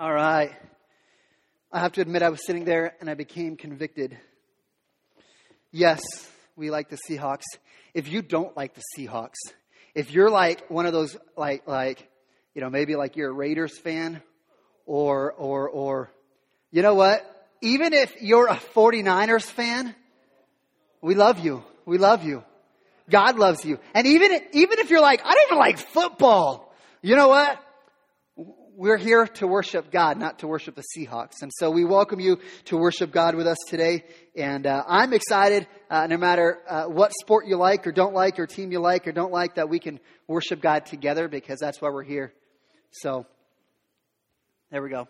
[0.00, 0.52] All right.
[1.72, 4.16] I have to admit, I was sitting there and I became convicted.
[5.72, 6.00] Yes,
[6.54, 7.42] we like the Seahawks.
[7.94, 9.34] If you don't like the Seahawks,
[9.96, 12.08] if you're like one of those, like, like,
[12.54, 14.22] you know, maybe like you're a Raiders fan
[14.86, 16.10] or, or, or,
[16.70, 17.20] you know what?
[17.60, 19.96] Even if you're a 49ers fan,
[21.02, 21.64] we love you.
[21.86, 22.44] We love you.
[23.10, 23.80] God loves you.
[23.94, 26.72] And even, even if you're like, I don't even like football.
[27.02, 27.58] You know what?
[28.78, 31.42] we're here to worship God, not to worship the Seahawks.
[31.42, 34.04] And so we welcome you to worship God with us today.
[34.36, 38.38] And uh, I'm excited, uh, no matter uh, what sport you like or don't like,
[38.38, 41.80] or team you like or don't like, that we can worship God together because that's
[41.80, 42.32] why we're here.
[42.92, 43.26] So
[44.70, 45.08] there we go.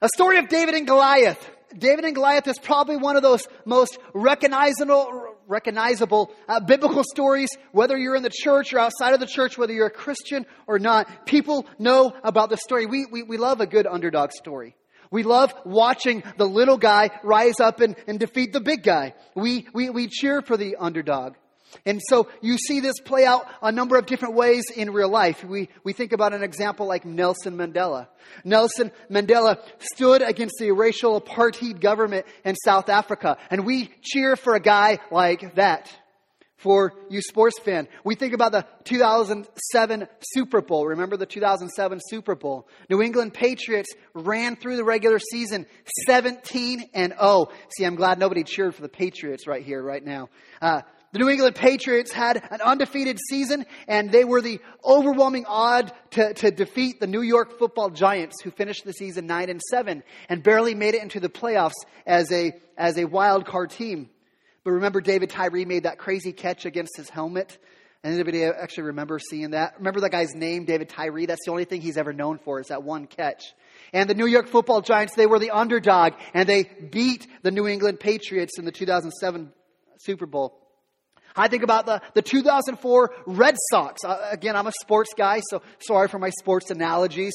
[0.00, 1.44] A story of David and Goliath.
[1.76, 7.98] David and Goliath is probably one of those most recognizable, recognizable uh, biblical stories, whether
[7.98, 11.26] you're in the church or outside of the church, whether you're a Christian or not.
[11.26, 12.86] People know about the story.
[12.86, 14.74] We, we, we love a good underdog story.
[15.10, 19.14] We love watching the little guy rise up and, and defeat the big guy.
[19.34, 21.34] We, we, we cheer for the underdog.
[21.86, 25.44] And so you see this play out a number of different ways in real life.
[25.44, 28.08] We, we think about an example like Nelson Mandela.
[28.44, 33.38] Nelson Mandela stood against the racial apartheid government in South Africa.
[33.50, 35.94] And we cheer for a guy like that.
[36.56, 40.88] For you sports fan, we think about the 2007 Super Bowl.
[40.88, 42.68] Remember the 2007 Super Bowl?
[42.90, 45.64] New England Patriots ran through the regular season
[46.06, 47.48] 17 and 0.
[47.74, 50.28] See, I'm glad nobody cheered for the Patriots right here, right now.
[50.60, 50.82] Uh,
[51.12, 56.32] the New England Patriots had an undefeated season, and they were the overwhelming odd to,
[56.34, 60.42] to defeat the New York football giants, who finished the season 9 and 7 and
[60.42, 61.72] barely made it into the playoffs
[62.06, 64.08] as a, as a wild card team.
[64.62, 67.58] But remember, David Tyree made that crazy catch against his helmet.
[68.04, 69.78] And anybody actually remember seeing that?
[69.78, 71.26] Remember that guy's name, David Tyree?
[71.26, 73.52] That's the only thing he's ever known for is that one catch.
[73.92, 77.66] And the New York football giants, they were the underdog, and they beat the New
[77.66, 79.52] England Patriots in the 2007
[79.98, 80.59] Super Bowl.
[81.36, 84.02] I think about the, the 2004 Red Sox.
[84.04, 87.32] Uh, again, I'm a sports guy, so sorry for my sports analogies.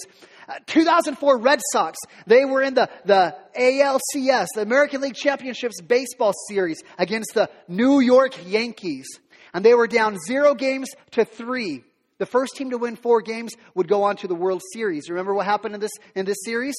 [0.50, 1.98] Uh, 2004 Red Sox,
[2.28, 8.00] they were in the, the ALCS, the American League Championships Baseball Series, against the New
[8.00, 9.08] York Yankees.
[9.54, 11.84] And they were down zero games to three.
[12.18, 15.10] The first team to win four games would go on to the World Series.
[15.10, 16.76] Remember what happened in this, in this series?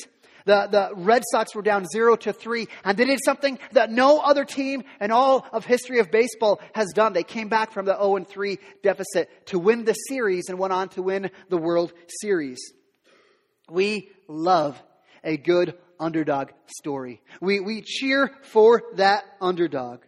[0.47, 4.21] The, the Red Sox were down zero to three, and they did something that no
[4.21, 7.13] other team in all of history of baseball has done.
[7.13, 10.73] They came back from the 0 and 3 deficit to win the series and went
[10.73, 12.61] on to win the World Series.
[13.69, 14.81] We love
[15.25, 17.21] a good underdog story.
[17.41, 20.03] We, we cheer for that underdog.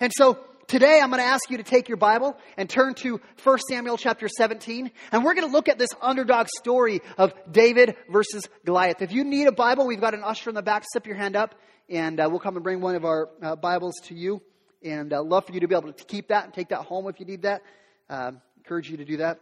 [0.00, 0.38] And so
[0.72, 3.98] Today I'm going to ask you to take your Bible and turn to 1 Samuel
[3.98, 9.02] chapter 17, and we're going to look at this underdog story of David versus Goliath.
[9.02, 10.84] If you need a Bible, we've got an usher in the back.
[10.90, 11.54] Slip your hand up,
[11.90, 14.40] and uh, we'll come and bring one of our uh, Bibles to you.
[14.82, 17.06] And uh, love for you to be able to keep that and take that home
[17.06, 17.60] if you need that.
[18.08, 19.40] Uh, encourage you to do that.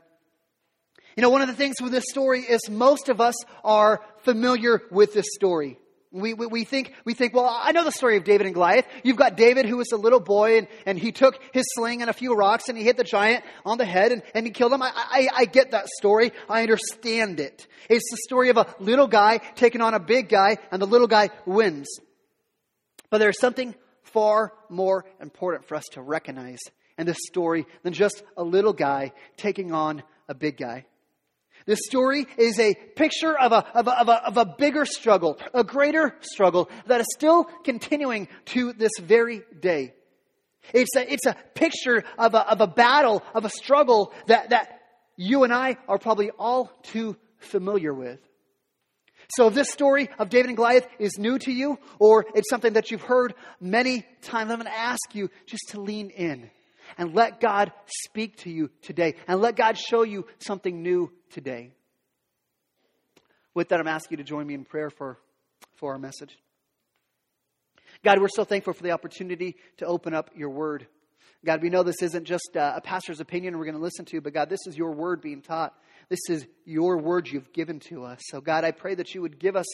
[1.16, 4.82] You know, one of the things with this story is most of us are familiar
[4.90, 5.78] with this story.
[6.12, 8.84] We, we, we, think, we think, well, I know the story of David and Goliath.
[9.04, 12.10] You've got David who was a little boy and, and he took his sling and
[12.10, 14.72] a few rocks and he hit the giant on the head and, and he killed
[14.72, 14.82] him.
[14.82, 16.32] I, I, I get that story.
[16.48, 17.68] I understand it.
[17.88, 21.06] It's the story of a little guy taking on a big guy and the little
[21.06, 21.86] guy wins.
[23.08, 26.58] But there's something far more important for us to recognize
[26.98, 30.86] in this story than just a little guy taking on a big guy.
[31.66, 35.38] This story is a picture of a, of a, of, a, of, a, bigger struggle,
[35.54, 39.94] a greater struggle that is still continuing to this very day.
[40.72, 44.80] It's a, it's a picture of a, of a battle, of a struggle that, that
[45.16, 48.20] you and I are probably all too familiar with.
[49.36, 52.72] So if this story of David and Goliath is new to you, or it's something
[52.72, 56.50] that you've heard many times, I'm going to ask you just to lean in
[57.00, 61.72] and let God speak to you today and let God show you something new today.
[63.54, 65.16] With that, I'm asking you to join me in prayer for,
[65.76, 66.38] for our message.
[68.04, 70.86] God, we're so thankful for the opportunity to open up your word.
[71.42, 74.20] God, we know this isn't just uh, a pastor's opinion we're going to listen to,
[74.20, 75.74] but God, this is your word being taught.
[76.10, 78.20] This is your word you've given to us.
[78.26, 79.64] So, God, I pray that you would give us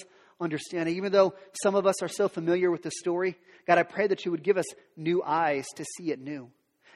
[0.40, 0.94] understanding.
[0.94, 3.36] Even though some of us are so familiar with the story,
[3.66, 6.52] God, I pray that you would give us new eyes to see it new.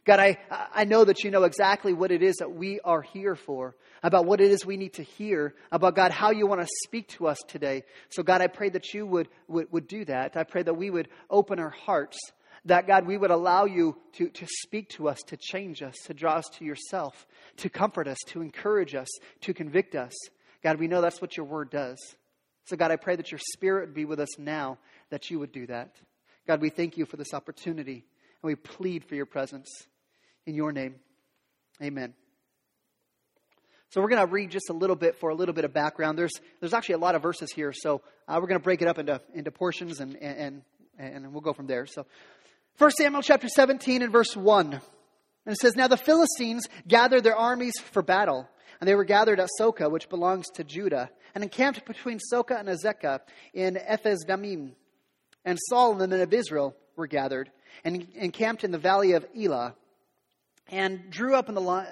[0.07, 0.39] God, I,
[0.75, 4.25] I know that you know exactly what it is that we are here for, about
[4.25, 7.27] what it is we need to hear, about God, how you want to speak to
[7.27, 7.85] us today.
[8.09, 10.37] So, God, I pray that you would, would, would do that.
[10.37, 12.17] I pray that we would open our hearts,
[12.65, 16.15] that God, we would allow you to, to speak to us, to change us, to
[16.15, 17.27] draw us to yourself,
[17.59, 19.09] to comfort us, to encourage us,
[19.43, 20.13] to convict us.
[20.63, 21.99] God, we know that's what your word does.
[22.65, 24.79] So, God, I pray that your spirit would be with us now,
[25.11, 25.95] that you would do that.
[26.47, 28.07] God, we thank you for this opportunity.
[28.43, 29.87] And we plead for your presence
[30.47, 30.95] in your name.
[31.83, 32.15] Amen.
[33.91, 36.17] So we're going to read just a little bit for a little bit of background.
[36.19, 38.89] There's there's actually a lot of verses here, so uh, we're going to break it
[38.89, 40.63] up into into portions and and
[40.99, 41.87] and we'll go from there.
[41.87, 42.07] So,
[42.77, 44.83] First Samuel chapter 17 and verse one, and
[45.53, 48.49] it says, "Now the Philistines gathered their armies for battle,
[48.81, 52.69] and they were gathered at Socoh, which belongs to Judah, and encamped between Socoh and
[52.69, 53.21] Azekah
[53.55, 54.73] in Ephes Damim.
[55.45, 57.51] And Saul and the men of Israel were gathered."
[57.85, 59.75] and encamped in the valley of Elah
[60.71, 61.87] and drew up in the line,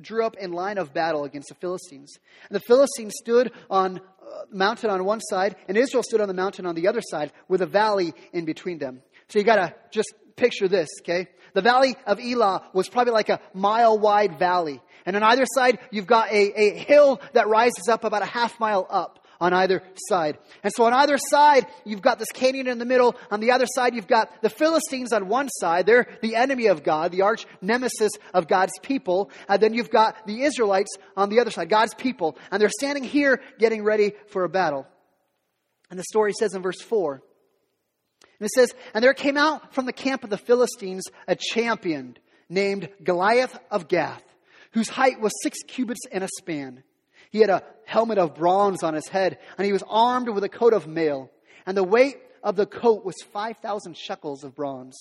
[0.00, 2.14] drew up in line of battle against the Philistines.
[2.48, 4.02] And the Philistines stood on uh,
[4.50, 7.60] mountain on one side, and Israel stood on the mountain on the other side, with
[7.62, 9.02] a valley in between them.
[9.28, 11.28] So you gotta just picture this, okay?
[11.54, 14.80] The valley of Elah was probably like a mile wide valley.
[15.04, 18.58] And on either side, you've got a, a hill that rises up about a half
[18.60, 20.38] mile up on either side.
[20.62, 23.16] And so on either side, you've got this canyon in the middle.
[23.30, 25.86] On the other side, you've got the Philistines on one side.
[25.86, 29.30] They're the enemy of God, the arch nemesis of God's people.
[29.48, 32.36] And then you've got the Israelites on the other side, God's people.
[32.50, 34.86] And they're standing here getting ready for a battle.
[35.90, 37.22] And the story says in verse 4.
[38.40, 42.16] And it says, And there came out from the camp of the Philistines a champion
[42.48, 44.22] named Goliath of Gath,
[44.72, 46.82] whose height was six cubits and a span.
[47.30, 50.48] He had a helmet of bronze on his head, and he was armed with a
[50.48, 51.30] coat of mail.
[51.66, 54.98] And the weight of the coat was 5,000 shekels of bronze.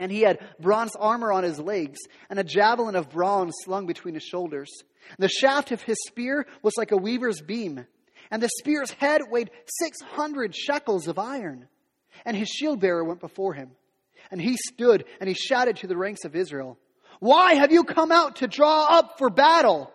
[0.00, 1.98] And he had bronze armor on his legs,
[2.30, 4.70] and a javelin of bronze slung between his shoulders.
[5.18, 7.84] The shaft of his spear was like a weaver's beam,
[8.30, 9.50] and the spear's head weighed
[9.80, 11.68] 600 shekels of iron.
[12.24, 13.72] And his shield bearer went before him.
[14.30, 16.76] And he stood and he shouted to the ranks of Israel,
[17.20, 19.90] Why have you come out to draw up for battle?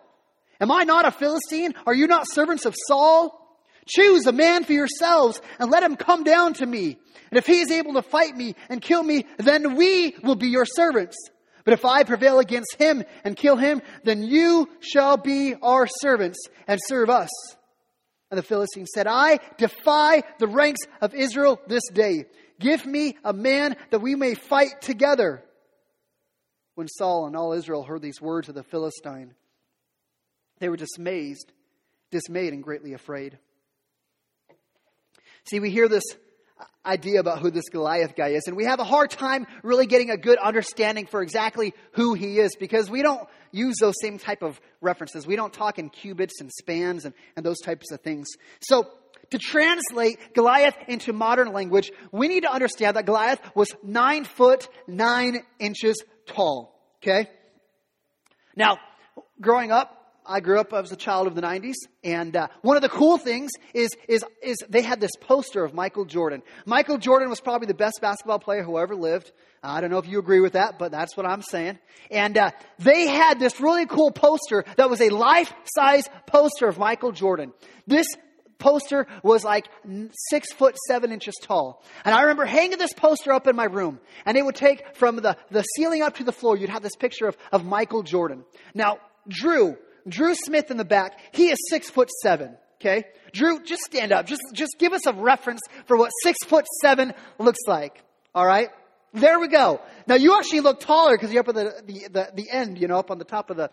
[0.64, 1.74] Am I not a Philistine?
[1.86, 3.38] Are you not servants of Saul?
[3.86, 6.98] Choose a man for yourselves and let him come down to me.
[7.30, 10.48] And if he is able to fight me and kill me, then we will be
[10.48, 11.16] your servants.
[11.64, 16.38] But if I prevail against him and kill him, then you shall be our servants
[16.66, 17.28] and serve us.
[18.30, 22.24] And the Philistine said, I defy the ranks of Israel this day.
[22.58, 25.44] Give me a man that we may fight together.
[26.74, 29.34] When Saul and all Israel heard these words of the Philistine,
[30.60, 31.36] they were dismayed,
[32.10, 33.38] dismayed and greatly afraid.
[35.48, 36.04] See, we hear this
[36.86, 40.10] idea about who this Goliath guy is, and we have a hard time really getting
[40.10, 44.42] a good understanding for exactly who he is because we don't use those same type
[44.42, 45.26] of references.
[45.26, 48.28] We don't talk in cubits and spans and, and those types of things.
[48.60, 48.86] So
[49.30, 54.68] to translate Goliath into modern language, we need to understand that Goliath was nine foot
[54.86, 56.70] nine inches tall.
[57.02, 57.28] Okay?
[58.56, 58.78] Now,
[59.40, 62.82] growing up, I grew up, as a child of the 90s, and uh, one of
[62.82, 66.42] the cool things is, is, is they had this poster of Michael Jordan.
[66.64, 69.32] Michael Jordan was probably the best basketball player who ever lived.
[69.62, 71.78] I don't know if you agree with that, but that's what I'm saying.
[72.10, 76.78] And uh, they had this really cool poster that was a life size poster of
[76.78, 77.52] Michael Jordan.
[77.86, 78.06] This
[78.58, 79.66] poster was like
[80.30, 81.82] six foot seven inches tall.
[82.06, 84.00] And I remember hanging this poster up in my room.
[84.24, 86.96] And it would take from the, the ceiling up to the floor, you'd have this
[86.96, 88.44] picture of, of Michael Jordan.
[88.74, 88.98] Now,
[89.28, 92.56] Drew, Drew Smith in the back, he is six foot seven.
[92.80, 93.04] Okay?
[93.32, 94.26] Drew, just stand up.
[94.26, 98.02] Just, just give us a reference for what six foot seven looks like.
[98.34, 98.68] All right?
[99.14, 99.80] There we go.
[100.06, 102.88] Now you actually look taller because you're up at the, the, the, the end, you
[102.88, 103.70] know, up on the top of the,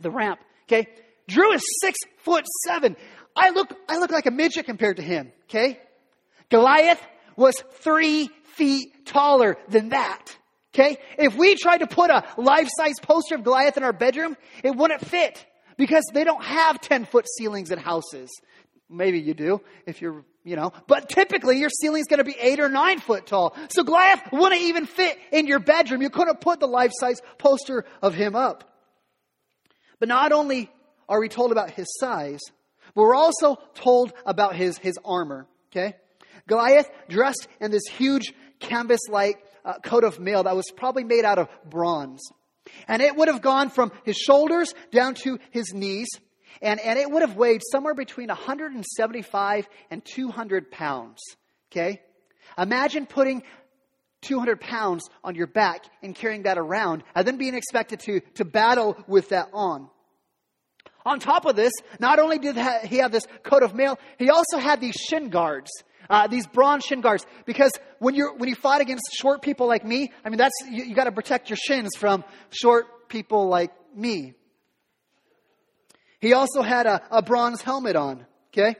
[0.00, 0.40] the ramp.
[0.66, 0.86] Okay?
[1.28, 2.96] Drew is six foot seven.
[3.36, 5.30] I look, I look like a midget compared to him.
[5.44, 5.78] Okay?
[6.50, 7.00] Goliath
[7.36, 10.26] was three feet taller than that.
[10.74, 10.98] Okay?
[11.18, 14.74] If we tried to put a life size poster of Goliath in our bedroom, it
[14.74, 15.44] wouldn't fit
[15.80, 18.28] because they don't have 10 foot ceilings in houses.
[18.90, 22.60] Maybe you do if you're, you know, but typically your ceiling's going to be eight
[22.60, 23.56] or nine foot tall.
[23.70, 26.02] So Goliath wouldn't even fit in your bedroom.
[26.02, 28.64] You couldn't put the life size poster of him up.
[30.00, 30.70] But not only
[31.08, 32.40] are we told about his size,
[32.94, 35.96] but we're also told about his, his armor, okay?
[36.46, 41.24] Goliath dressed in this huge canvas like uh, coat of mail that was probably made
[41.24, 42.20] out of bronze.
[42.88, 46.08] And it would have gone from his shoulders down to his knees,
[46.62, 51.18] and, and it would have weighed somewhere between 175 and 200 pounds.
[51.72, 52.00] Okay?
[52.58, 53.42] Imagine putting
[54.22, 58.44] 200 pounds on your back and carrying that around, and then being expected to, to
[58.44, 59.88] battle with that on.
[61.06, 64.58] On top of this, not only did he have this coat of mail, he also
[64.58, 65.70] had these shin guards
[66.10, 69.84] uh, these bronze shin guards, because when you when you fight against short people like
[69.86, 73.70] me, I mean that's you, you got to protect your shins from short people like
[73.94, 74.34] me.
[76.18, 78.26] He also had a, a bronze helmet on.
[78.48, 78.74] Okay.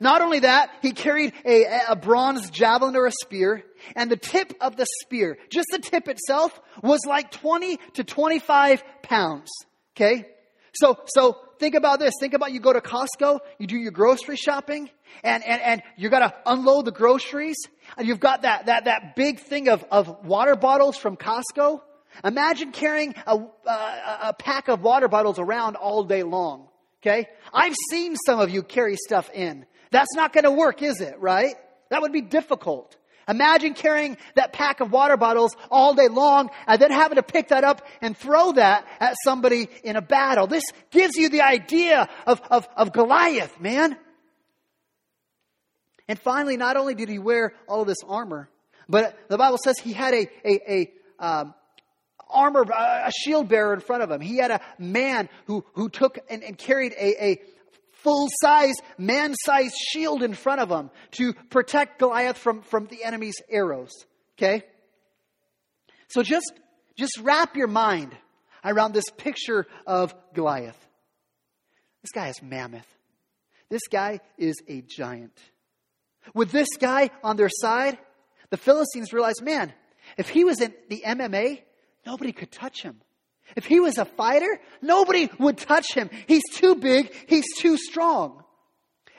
[0.00, 3.62] Not only that, he carried a, a bronze javelin or a spear,
[3.94, 8.82] and the tip of the spear, just the tip itself, was like 20 to 25
[9.02, 9.50] pounds.
[9.94, 10.24] Okay?
[10.72, 12.12] So, so Think about this.
[12.18, 14.90] Think about you go to Costco, you do your grocery shopping,
[15.22, 17.54] and, and, and you gotta unload the groceries,
[17.96, 21.80] and you've got that, that, that big thing of, of water bottles from Costco.
[22.24, 23.70] Imagine carrying a, a,
[24.30, 26.66] a pack of water bottles around all day long.
[27.00, 27.28] Okay?
[27.54, 29.64] I've seen some of you carry stuff in.
[29.92, 31.14] That's not gonna work, is it?
[31.20, 31.54] Right?
[31.90, 32.96] That would be difficult.
[33.28, 37.48] Imagine carrying that pack of water bottles all day long and then having to pick
[37.48, 40.46] that up and throw that at somebody in a battle.
[40.46, 43.96] This gives you the idea of, of, of Goliath, man.
[46.08, 48.48] And finally, not only did he wear all of this armor,
[48.88, 50.92] but the Bible says he had a, a, a
[51.24, 51.54] um,
[52.28, 54.20] armor, a shield bearer in front of him.
[54.20, 57.42] He had a man who, who took and, and carried a, a
[58.02, 63.04] full size, man sized shield in front of him to protect Goliath from, from the
[63.04, 63.90] enemy's arrows.
[64.38, 64.64] Okay?
[66.08, 66.52] So just,
[66.96, 68.14] just wrap your mind
[68.64, 70.78] around this picture of Goliath.
[72.02, 72.86] This guy is mammoth.
[73.70, 75.36] This guy is a giant.
[76.34, 77.98] With this guy on their side,
[78.50, 79.72] the Philistines realized man,
[80.18, 81.62] if he was in the MMA,
[82.04, 83.00] nobody could touch him.
[83.56, 86.10] If he was a fighter, nobody would touch him.
[86.26, 88.42] He's too big, he's too strong.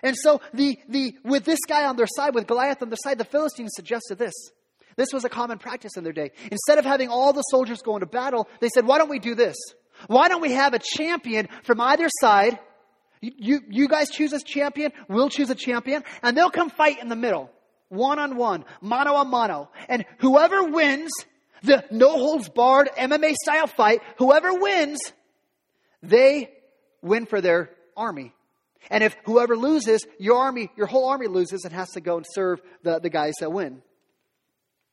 [0.01, 3.17] And so the, the with this guy on their side, with Goliath on their side,
[3.17, 4.33] the Philistines suggested this.
[4.97, 6.31] This was a common practice in their day.
[6.51, 9.33] Instead of having all the soldiers go into battle, they said, Why don't we do
[9.35, 9.55] this?
[10.07, 12.59] Why don't we have a champion from either side?
[13.21, 17.01] You, you, you guys choose a champion, we'll choose a champion, and they'll come fight
[17.01, 17.49] in the middle,
[17.87, 19.69] one on one, mano a mano.
[19.87, 21.09] And whoever wins
[21.63, 24.01] the no holds barred MMA style fight.
[24.17, 24.99] Whoever wins,
[26.03, 26.51] they
[27.01, 28.33] win for their army.
[28.91, 32.25] And if whoever loses, your army, your whole army loses and has to go and
[32.29, 33.81] serve the, the guys that win.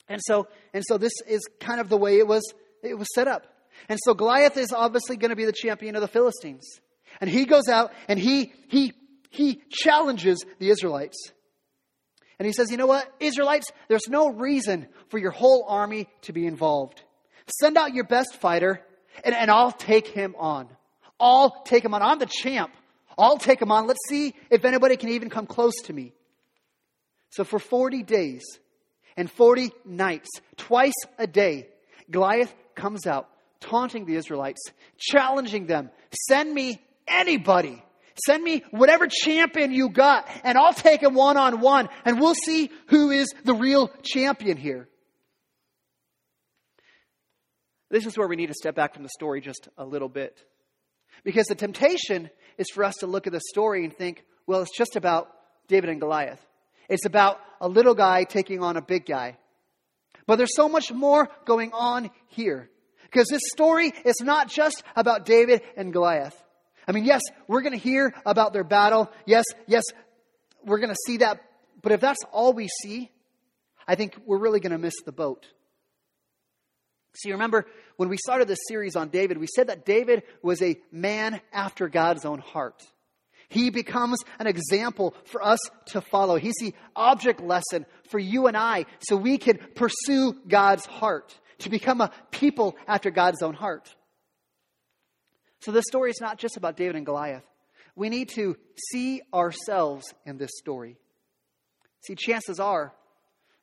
[0.08, 2.42] And so, and so this is kind of the way it was,
[2.84, 3.46] it was set up.
[3.88, 6.68] And so Goliath is obviously going to be the champion of the Philistines.
[7.20, 8.92] And he goes out and he, he,
[9.30, 11.16] he challenges the Israelites.
[12.40, 16.32] And he says, You know what, Israelites, there's no reason for your whole army to
[16.32, 17.02] be involved.
[17.60, 18.80] Send out your best fighter,
[19.22, 20.66] and, and I'll take him on.
[21.20, 22.00] I'll take him on.
[22.00, 22.72] I'm the champ.
[23.18, 23.86] I'll take him on.
[23.86, 26.14] Let's see if anybody can even come close to me.
[27.28, 28.42] So for 40 days
[29.18, 31.68] and 40 nights, twice a day,
[32.10, 33.28] Goliath comes out,
[33.60, 34.62] taunting the Israelites,
[34.98, 35.90] challenging them
[36.30, 37.82] send me anybody.
[38.26, 42.34] Send me whatever champion you got, and I'll take him one on one, and we'll
[42.34, 44.88] see who is the real champion here.
[47.90, 50.38] This is where we need to step back from the story just a little bit.
[51.24, 54.76] Because the temptation is for us to look at the story and think, well, it's
[54.76, 55.28] just about
[55.66, 56.44] David and Goliath.
[56.88, 59.38] It's about a little guy taking on a big guy.
[60.26, 62.68] But there's so much more going on here.
[63.04, 66.40] Because this story is not just about David and Goliath.
[66.90, 69.12] I mean, yes, we're going to hear about their battle.
[69.24, 69.84] Yes, yes,
[70.64, 71.40] we're going to see that.
[71.82, 73.12] But if that's all we see,
[73.86, 75.46] I think we're really going to miss the boat.
[77.14, 77.64] See, remember
[77.96, 81.88] when we started this series on David, we said that David was a man after
[81.88, 82.84] God's own heart.
[83.48, 85.60] He becomes an example for us
[85.92, 86.38] to follow.
[86.38, 91.70] He's the object lesson for you and I so we can pursue God's heart, to
[91.70, 93.94] become a people after God's own heart.
[95.60, 97.44] So this story is not just about David and Goliath.
[97.94, 98.56] We need to
[98.90, 100.96] see ourselves in this story.
[102.02, 102.94] See, chances are,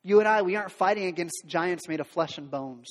[0.04, 2.86] you and I, we aren't fighting against giants made of flesh and bones.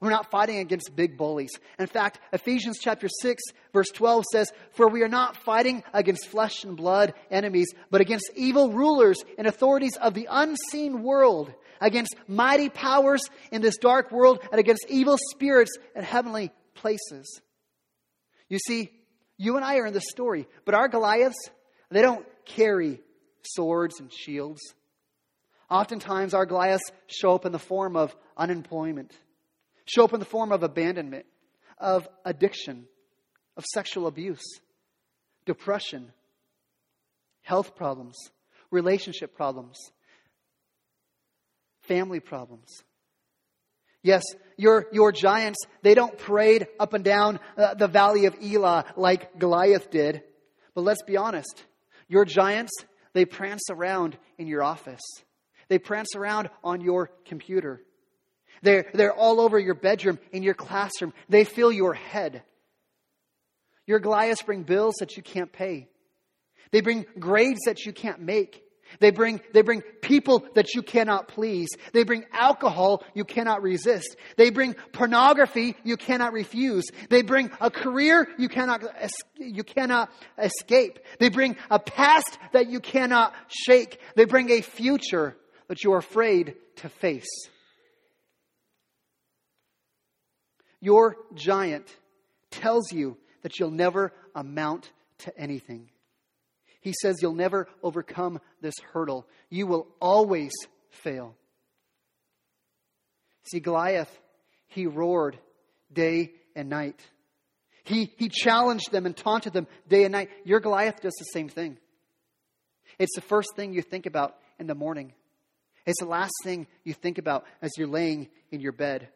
[0.00, 1.50] We're not fighting against big bullies.
[1.78, 3.42] In fact, Ephesians chapter 6
[3.72, 8.30] verse 12 says, "For we are not fighting against flesh and blood enemies, but against
[8.36, 14.46] evil rulers and authorities of the unseen world, against mighty powers in this dark world,
[14.52, 17.40] and against evil spirits in heavenly places."
[18.54, 18.92] You see,
[19.36, 21.50] you and I are in the story, but our Goliaths,
[21.90, 23.00] they don't carry
[23.42, 24.60] swords and shields.
[25.68, 29.10] Oftentimes, our Goliaths show up in the form of unemployment,
[29.86, 31.26] show up in the form of abandonment,
[31.78, 32.84] of addiction,
[33.56, 34.60] of sexual abuse,
[35.46, 36.12] depression,
[37.42, 38.14] health problems,
[38.70, 39.76] relationship problems,
[41.80, 42.68] family problems.
[44.04, 44.22] Yes,
[44.58, 49.38] your, your giants, they don't parade up and down uh, the valley of Elah like
[49.38, 50.22] Goliath did.
[50.74, 51.64] But let's be honest.
[52.06, 52.70] Your giants,
[53.14, 55.00] they prance around in your office.
[55.68, 57.82] They prance around on your computer.
[58.60, 61.14] They're, they're all over your bedroom, in your classroom.
[61.30, 62.42] They fill your head.
[63.86, 65.88] Your Goliaths bring bills that you can't pay.
[66.72, 68.63] They bring grades that you can't make.
[69.00, 71.68] They bring, they bring people that you cannot please.
[71.92, 74.16] They bring alcohol you cannot resist.
[74.36, 76.86] They bring pornography you cannot refuse.
[77.08, 78.82] They bring a career you cannot,
[79.36, 80.98] you cannot escape.
[81.18, 83.98] They bring a past that you cannot shake.
[84.16, 85.36] They bring a future
[85.68, 87.28] that you are afraid to face.
[90.80, 91.88] Your giant
[92.50, 95.88] tells you that you'll never amount to anything.
[96.84, 99.26] He says you'll never overcome this hurdle.
[99.48, 100.52] You will always
[100.90, 101.34] fail.
[103.44, 104.10] See, Goliath,
[104.66, 105.38] he roared
[105.90, 107.00] day and night.
[107.84, 110.28] He, he challenged them and taunted them day and night.
[110.44, 111.78] Your Goliath does the same thing.
[112.98, 115.14] It's the first thing you think about in the morning,
[115.86, 119.08] it's the last thing you think about as you're laying in your bed.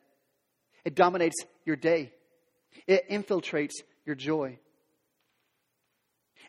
[0.85, 2.13] It dominates your day,
[2.87, 3.73] it infiltrates
[4.07, 4.59] your joy.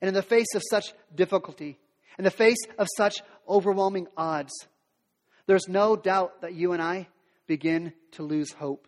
[0.02, 1.78] And in the face of such difficulty,
[2.18, 4.54] in the face of such overwhelming odds,
[5.46, 7.08] there's no doubt that you and I
[7.48, 8.88] begin to lose hope,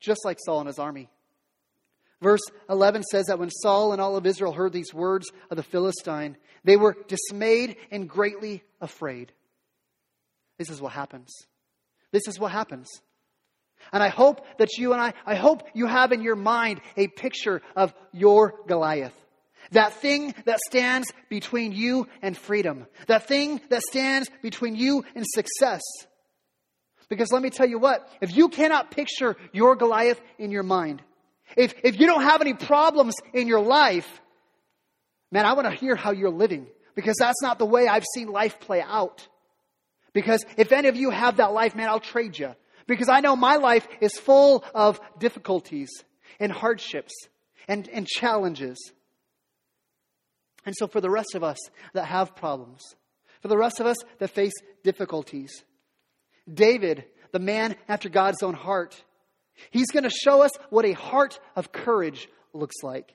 [0.00, 1.08] just like Saul and his army.
[2.20, 5.62] Verse 11 says that when Saul and all of Israel heard these words of the
[5.62, 9.32] Philistine, they were dismayed and greatly afraid.
[10.56, 11.28] This is what happens.
[12.12, 12.88] This is what happens.
[13.92, 17.08] And I hope that you and I, I hope you have in your mind a
[17.08, 19.12] picture of your Goliath.
[19.72, 22.86] That thing that stands between you and freedom.
[23.06, 25.82] That thing that stands between you and success.
[27.08, 31.02] Because let me tell you what, if you cannot picture your Goliath in your mind,
[31.56, 34.08] if, if you don't have any problems in your life,
[35.30, 38.28] man, I want to hear how you're living because that's not the way I've seen
[38.28, 39.26] life play out.
[40.14, 42.54] Because if any of you have that life, man, I'll trade you.
[42.86, 45.88] Because I know my life is full of difficulties
[46.40, 47.12] and hardships
[47.68, 48.78] and, and challenges.
[50.66, 51.58] And so, for the rest of us
[51.92, 52.80] that have problems,
[53.40, 54.52] for the rest of us that face
[54.82, 55.62] difficulties,
[56.52, 59.00] David, the man after God's own heart,
[59.70, 63.14] he's going to show us what a heart of courage looks like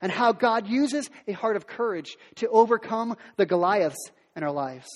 [0.00, 4.88] and how God uses a heart of courage to overcome the Goliaths in our lives.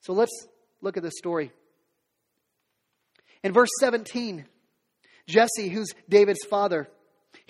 [0.00, 0.46] So, let's
[0.82, 1.52] look at this story.
[3.42, 4.44] In verse 17,
[5.26, 6.86] Jesse, who's David's father,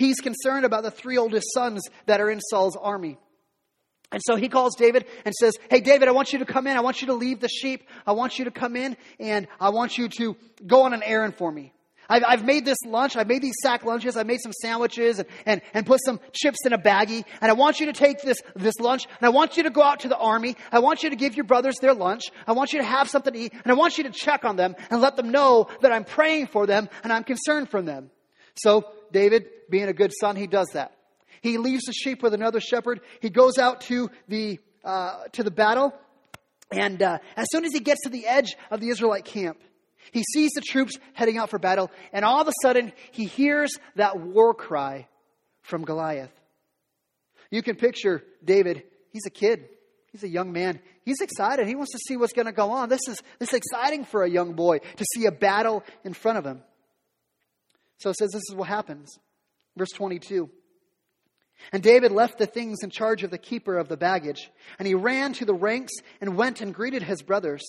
[0.02, 3.18] He's concerned about the three oldest sons that are in Saul's army.
[4.10, 6.76] And so he calls David and says, Hey, David, I want you to come in.
[6.76, 7.84] I want you to leave the sheep.
[8.04, 10.36] I want you to come in and I want you to
[10.66, 11.72] go on an errand for me.
[12.08, 13.14] I've, I've made this lunch.
[13.16, 14.16] I've made these sack lunches.
[14.16, 17.24] I've made some sandwiches and, and, and put some chips in a baggie.
[17.40, 19.82] And I want you to take this, this lunch and I want you to go
[19.82, 20.56] out to the army.
[20.72, 22.24] I want you to give your brothers their lunch.
[22.44, 24.56] I want you to have something to eat and I want you to check on
[24.56, 28.10] them and let them know that I'm praying for them and I'm concerned for them.
[28.56, 30.96] So David, being a good son, he does that.
[31.42, 33.00] He leaves the sheep with another shepherd.
[33.20, 35.94] He goes out to the, uh, to the battle.
[36.70, 39.58] And uh, as soon as he gets to the edge of the Israelite camp,
[40.10, 41.90] he sees the troops heading out for battle.
[42.12, 45.06] And all of a sudden, he hears that war cry
[45.62, 46.32] from Goliath.
[47.50, 48.84] You can picture David.
[49.12, 49.68] He's a kid.
[50.12, 50.80] He's a young man.
[51.04, 51.66] He's excited.
[51.66, 52.88] He wants to see what's going to go on.
[52.88, 56.38] This is, this is exciting for a young boy to see a battle in front
[56.38, 56.62] of him.
[58.02, 59.16] So it says this is what happens.
[59.76, 60.50] Verse 22.
[61.72, 64.94] And David left the things in charge of the keeper of the baggage, and he
[64.96, 67.62] ran to the ranks and went and greeted his brothers.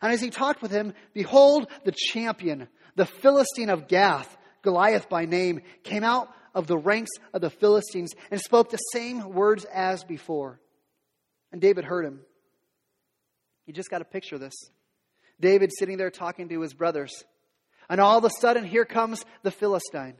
[0.00, 5.26] And as he talked with him, behold, the champion, the Philistine of Gath, Goliath by
[5.26, 10.02] name, came out of the ranks of the Philistines and spoke the same words as
[10.04, 10.58] before.
[11.52, 12.20] And David heard him.
[13.66, 14.54] You just got to picture this.
[15.38, 17.12] David sitting there talking to his brothers.
[17.88, 20.14] And all of a sudden, here comes the Philistine.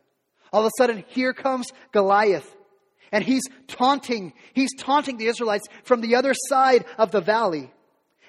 [0.52, 2.54] All of a sudden, here comes Goliath.
[3.12, 7.70] And he's taunting, he's taunting the Israelites from the other side of the valley.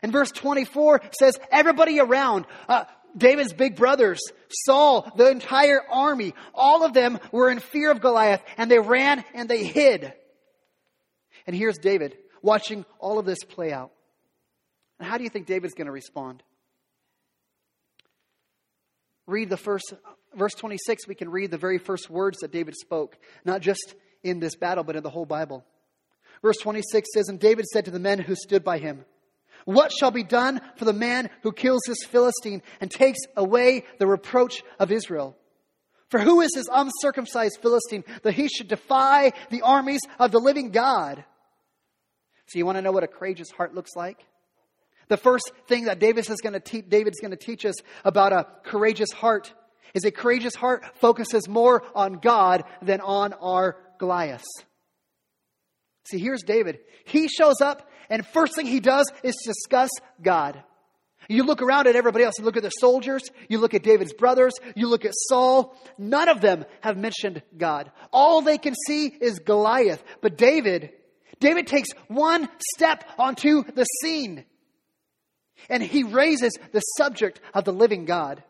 [0.02, 4.19] And verse 24 says, everybody around, uh, David's big brothers,
[4.65, 9.23] Saul, the entire army, all of them were in fear of Goliath and they ran
[9.34, 10.13] and they hid.
[11.47, 13.91] And here's David watching all of this play out.
[15.00, 16.43] And how do you think David's going to respond?
[19.28, 19.94] read the first,
[20.34, 24.40] verse 26, we can read the very first words that David spoke, not just in
[24.40, 25.63] this battle, but in the whole Bible.
[26.42, 29.06] Verse 26 says, And David said to the men who stood by him,
[29.66, 34.08] What shall be done for the man who kills this Philistine and takes away the
[34.08, 35.36] reproach of Israel?
[36.10, 40.72] For who is this uncircumcised Philistine that he should defy the armies of the living
[40.72, 41.24] God?
[42.46, 44.24] So, you want to know what a courageous heart looks like?
[45.10, 48.34] The first thing that David is going to te- David's going to teach us about
[48.34, 49.54] a courageous heart
[49.93, 54.43] is a courageous heart focuses more on God than on our Goliath.
[56.10, 56.80] See, here's David.
[57.06, 59.89] He shows up, and first thing he does is discuss
[60.22, 60.62] God.
[61.30, 62.36] You look around at everybody else.
[62.38, 63.24] You look at the soldiers.
[63.50, 64.54] You look at David's brothers.
[64.76, 65.76] You look at Saul.
[65.98, 67.91] None of them have mentioned God.
[68.13, 70.04] All they can see is Goliath.
[70.22, 70.91] But David,
[71.41, 74.46] David takes one step onto the scene.
[75.70, 78.43] And he raises the subject of the living God.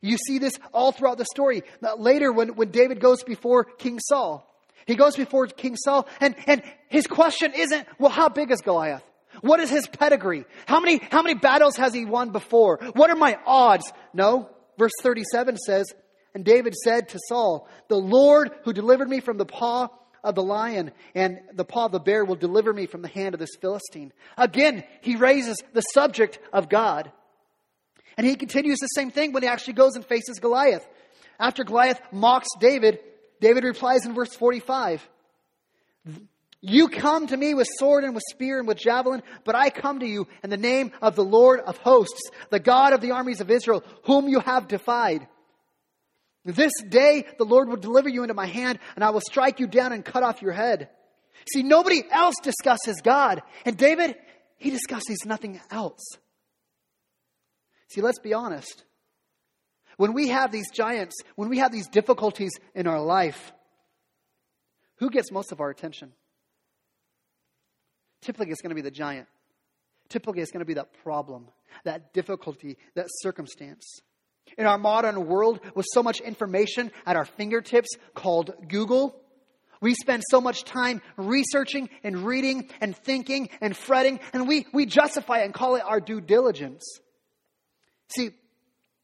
[0.00, 1.64] You see this all throughout the story.
[1.98, 4.44] Later, when, when David goes before King Saul,
[4.86, 9.02] he goes before King Saul, and, and his question isn't, well, how big is Goliath?
[9.40, 10.44] What is his pedigree?
[10.66, 12.78] How many, how many battles has he won before?
[12.92, 13.92] What are my odds?
[14.14, 14.48] No.
[14.78, 15.86] Verse 37 says,
[16.34, 19.88] And David said to Saul, The Lord who delivered me from the paw
[20.24, 23.34] of the lion and the paw of the bear will deliver me from the hand
[23.34, 24.12] of this Philistine.
[24.36, 27.10] Again, he raises the subject of God.
[28.16, 30.86] And he continues the same thing when he actually goes and faces Goliath.
[31.38, 32.98] After Goliath mocks David,
[33.40, 35.06] David replies in verse 45
[36.62, 40.00] You come to me with sword and with spear and with javelin, but I come
[40.00, 43.42] to you in the name of the Lord of hosts, the God of the armies
[43.42, 45.28] of Israel, whom you have defied.
[46.46, 49.66] This day the Lord will deliver you into my hand, and I will strike you
[49.66, 50.88] down and cut off your head.
[51.52, 53.42] See, nobody else discusses God.
[53.64, 54.14] And David,
[54.56, 56.02] he discusses nothing else.
[57.90, 58.84] See, let's be honest.
[59.96, 63.52] When we have these giants, when we have these difficulties in our life,
[64.98, 66.12] who gets most of our attention?
[68.22, 69.26] Typically, it's going to be the giant.
[70.08, 71.48] Typically, it's going to be that problem,
[71.84, 73.84] that difficulty, that circumstance.
[74.56, 79.14] In our modern world, with so much information at our fingertips called Google,
[79.80, 84.86] we spend so much time researching and reading and thinking and fretting, and we, we
[84.86, 86.84] justify it and call it our due diligence.
[88.08, 88.30] See,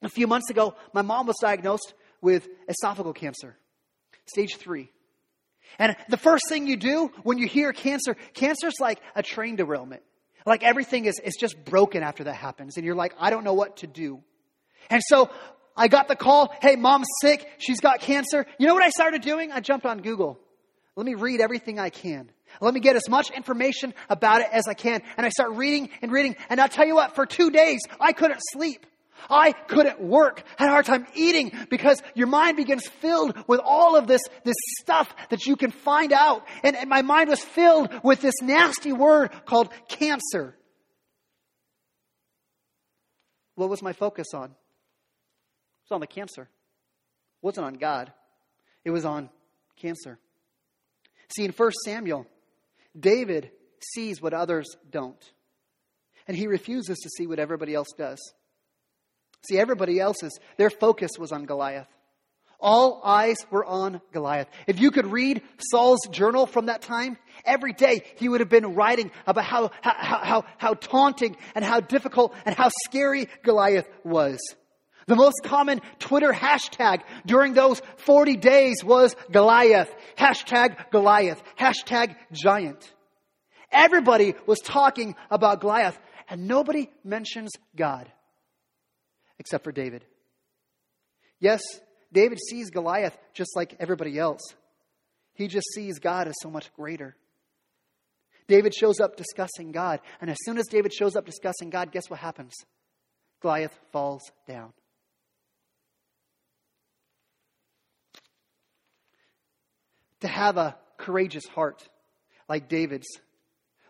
[0.00, 3.57] a few months ago, my mom was diagnosed with esophageal cancer,
[4.26, 4.90] stage three.
[5.78, 10.02] And the first thing you do when you hear cancer, cancer's like a train derailment.
[10.46, 13.55] Like everything is, is just broken after that happens, and you're like, I don't know
[13.55, 14.22] what to do.
[14.90, 15.31] And so
[15.77, 18.47] I got the call, hey, mom's sick, she's got cancer.
[18.59, 19.53] You know what I started doing?
[19.53, 20.38] I jumped on Google.
[20.97, 22.31] Let me read everything I can.
[22.61, 25.01] Let me get as much information about it as I can.
[25.16, 26.37] And I start reading and reading.
[26.51, 28.85] And I'll tell you what, for two days, I couldn't sleep.
[29.31, 30.42] I couldn't work.
[30.59, 34.21] I had a hard time eating because your mind begins filled with all of this,
[34.45, 36.42] this stuff that you can find out.
[36.62, 40.55] And, and my mind was filled with this nasty word called cancer.
[43.55, 44.55] What was my focus on?
[45.92, 46.44] It's on the cancer.
[47.42, 48.11] It wasn't on God.
[48.83, 49.28] It was on
[49.76, 50.18] cancer.
[51.37, 52.26] See, in 1 Samuel,
[52.98, 53.50] David
[53.92, 55.22] sees what others don't.
[56.26, 58.18] And he refuses to see what everybody else does.
[59.46, 61.88] See, everybody else's, their focus was on Goliath.
[62.59, 64.48] All eyes were on Goliath.
[64.66, 68.74] If you could read Saul's journal from that time, every day he would have been
[68.74, 74.38] writing about how, how, how, how taunting and how difficult and how scary Goliath was.
[75.07, 79.93] The most common Twitter hashtag during those 40 days was Goliath.
[80.17, 81.43] Hashtag Goliath.
[81.59, 82.93] Hashtag giant.
[83.71, 88.11] Everybody was talking about Goliath, and nobody mentions God
[89.38, 90.05] except for David.
[91.41, 91.62] Yes,
[92.12, 94.43] David sees Goliath just like everybody else.
[95.35, 97.17] He just sees God as so much greater.
[98.47, 102.11] David shows up discussing God, and as soon as David shows up discussing God, guess
[102.11, 102.53] what happens?
[103.41, 104.75] Goliath falls down.
[110.23, 111.87] to have a courageous heart
[112.49, 113.07] like David's.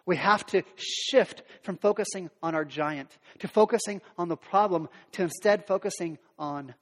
[0.04, 5.22] We have to shift from focusing on our giant to focusing on the problem to
[5.22, 6.74] instead focusing on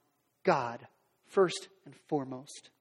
[0.43, 0.79] God
[1.27, 2.71] first and foremost.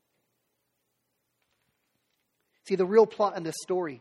[2.67, 4.01] See, the real plot in this story,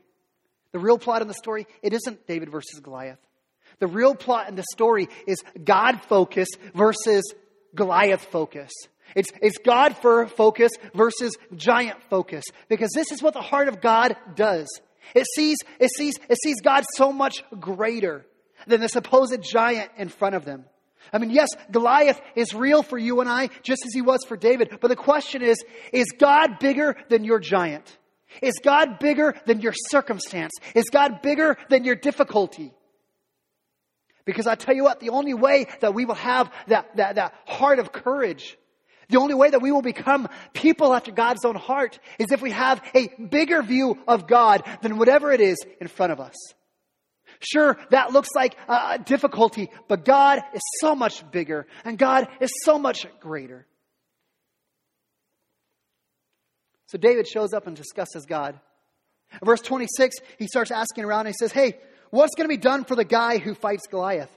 [0.72, 3.20] the real plot in the story, it isn't David versus Goliath.
[3.80, 7.34] The real plot in the story is God focus versus
[7.76, 8.70] Goliath focus.
[9.16, 13.82] It's, it's God for focus versus giant focus because this is what the heart of
[13.82, 14.68] God does.
[15.16, 18.26] It sees, it sees, it sees God so much greater
[18.68, 20.66] than the supposed giant in front of them.
[21.12, 24.38] I mean, yes, Goliath is real for you and I, just as he was for
[24.38, 24.78] David.
[24.80, 25.58] But the question is,
[25.92, 27.98] is God bigger than your giant?
[28.44, 30.54] Is God bigger than your circumstance?
[30.76, 32.74] Is God bigger than your difficulty?
[34.26, 37.34] Because I tell you what, the only way that we will have that, that, that
[37.48, 38.56] heart of courage
[39.10, 42.52] the only way that we will become people after God's own heart is if we
[42.52, 46.36] have a bigger view of God than whatever it is in front of us.
[47.40, 52.52] Sure, that looks like a difficulty, but God is so much bigger and God is
[52.64, 53.66] so much greater.
[56.88, 58.60] So David shows up and discusses God.
[59.42, 61.78] In verse 26, he starts asking around and he says, Hey,
[62.12, 64.30] what's going to be done for the guy who fights Goliath?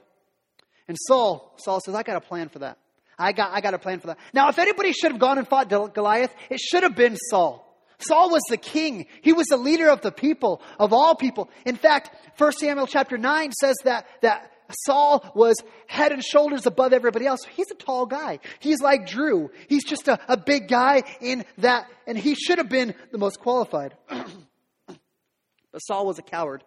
[0.87, 2.77] And Saul, Saul says, I got a plan for that.
[3.23, 4.17] I got, I got a plan for that.
[4.33, 7.61] Now, if anybody should have gone and fought Goliath, it should have been Saul.
[7.99, 9.05] Saul was the king.
[9.21, 11.49] He was the leader of the people, of all people.
[11.65, 14.51] In fact, 1 Samuel chapter 9 says that, that
[14.85, 15.55] Saul was
[15.87, 17.39] head and shoulders above everybody else.
[17.55, 18.39] He's a tall guy.
[18.59, 19.51] He's like Drew.
[19.69, 23.39] He's just a, a big guy in that, and he should have been the most
[23.39, 23.95] qualified.
[24.09, 26.61] but Saul was a coward.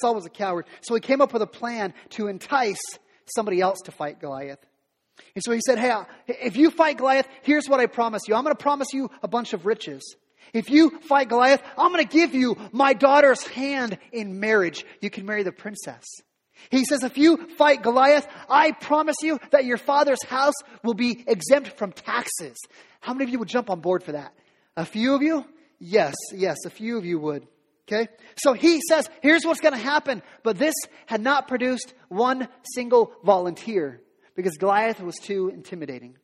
[0.00, 0.64] Saul was a coward.
[0.80, 2.80] So he came up with a plan to entice
[3.34, 4.60] somebody else to fight Goliath.
[5.36, 5.92] And so he said, Hey,
[6.26, 8.34] if you fight Goliath, here's what I promise you.
[8.34, 10.16] I'm going to promise you a bunch of riches.
[10.54, 14.84] If you fight Goliath, I'm going to give you my daughter's hand in marriage.
[15.00, 16.04] You can marry the princess.
[16.70, 21.22] He says, If you fight Goliath, I promise you that your father's house will be
[21.26, 22.56] exempt from taxes.
[23.00, 24.32] How many of you would jump on board for that?
[24.74, 25.44] A few of you?
[25.78, 27.46] Yes, yes, a few of you would.
[27.86, 28.10] Okay?
[28.36, 30.22] So he says, Here's what's going to happen.
[30.42, 34.00] But this had not produced one single volunteer
[34.36, 36.16] because Goliath was too intimidating.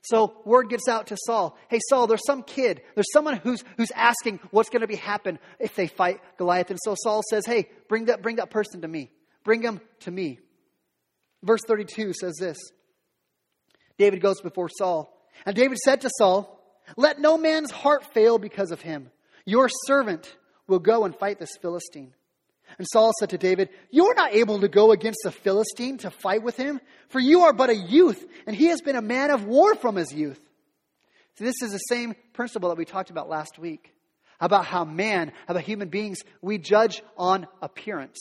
[0.00, 1.56] So word gets out to Saul.
[1.68, 5.38] Hey, Saul, there's some kid, there's someone who's, who's asking what's going to be happen
[5.60, 6.70] if they fight Goliath.
[6.70, 9.10] And so Saul says, hey, bring that, bring that person to me.
[9.44, 10.40] Bring him to me.
[11.42, 12.58] Verse 32 says this.
[13.98, 15.14] David goes before Saul.
[15.46, 16.56] And David said to Saul,
[16.96, 19.10] let no man's heart fail because of him.
[19.44, 22.14] Your servant will go and fight this Philistine.
[22.76, 26.10] And Saul said to David, You are not able to go against the Philistine to
[26.10, 29.30] fight with him, for you are but a youth, and he has been a man
[29.30, 30.40] of war from his youth.
[31.36, 33.94] So this is the same principle that we talked about last week
[34.40, 38.18] about how man, about human beings, we judge on appearance.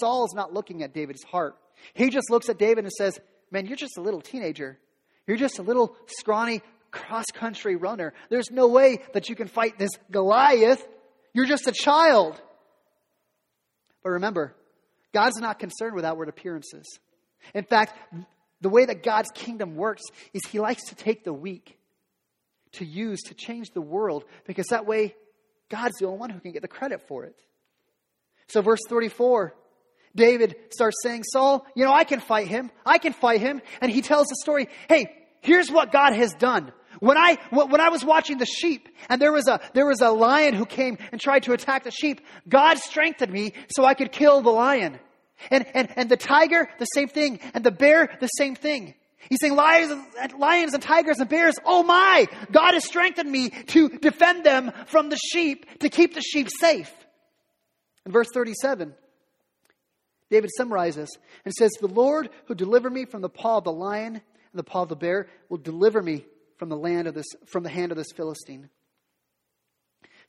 [0.00, 1.54] Saul is not looking at David's heart.
[1.92, 3.18] He just looks at David and says,
[3.50, 4.78] Man, you're just a little teenager.
[5.26, 6.62] You're just a little scrawny
[6.92, 8.14] cross country runner.
[8.30, 10.86] There's no way that you can fight this Goliath.
[11.34, 12.40] You're just a child.
[14.06, 14.54] But remember,
[15.12, 16.84] God's not concerned with outward appearances.
[17.54, 17.92] In fact,
[18.60, 21.76] the way that God's kingdom works is he likes to take the weak
[22.74, 25.16] to use to change the world because that way
[25.70, 27.34] God's the only one who can get the credit for it.
[28.46, 29.52] So, verse 34,
[30.14, 32.70] David starts saying, Saul, you know, I can fight him.
[32.84, 33.60] I can fight him.
[33.80, 36.70] And he tells the story hey, here's what God has done.
[37.00, 40.10] When I, when I was watching the sheep and there was, a, there was a
[40.10, 44.12] lion who came and tried to attack the sheep, God strengthened me so I could
[44.12, 44.98] kill the lion.
[45.50, 47.40] And, and, and the tiger, the same thing.
[47.52, 48.94] And the bear, the same thing.
[49.28, 49.92] He's saying lions,
[50.38, 55.08] lions and tigers and bears, oh my, God has strengthened me to defend them from
[55.10, 56.90] the sheep, to keep the sheep safe.
[58.06, 58.94] In verse 37,
[60.30, 61.10] David summarizes
[61.44, 64.20] and says, The Lord who delivered me from the paw of the lion and
[64.54, 66.24] the paw of the bear will deliver me
[66.56, 68.68] from the, land of this, from the hand of this Philistine.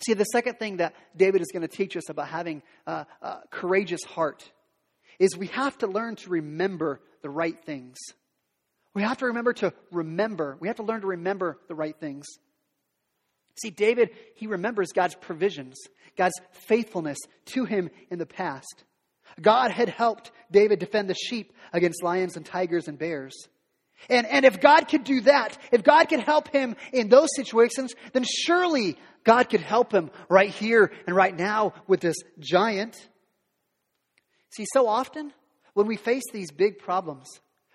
[0.05, 3.39] See, the second thing that David is going to teach us about having a, a
[3.49, 4.49] courageous heart
[5.19, 7.97] is we have to learn to remember the right things.
[8.93, 10.57] We have to remember to remember.
[10.59, 12.25] We have to learn to remember the right things.
[13.59, 15.75] See, David, he remembers God's provisions,
[16.15, 16.35] God's
[16.67, 17.17] faithfulness
[17.53, 18.83] to him in the past.
[19.41, 23.33] God had helped David defend the sheep against lions and tigers and bears.
[24.09, 27.93] And, and if God could do that, if God could help him in those situations,
[28.13, 32.95] then surely God could help him right here and right now with this giant.
[34.51, 35.33] See, so often
[35.73, 37.27] when we face these big problems,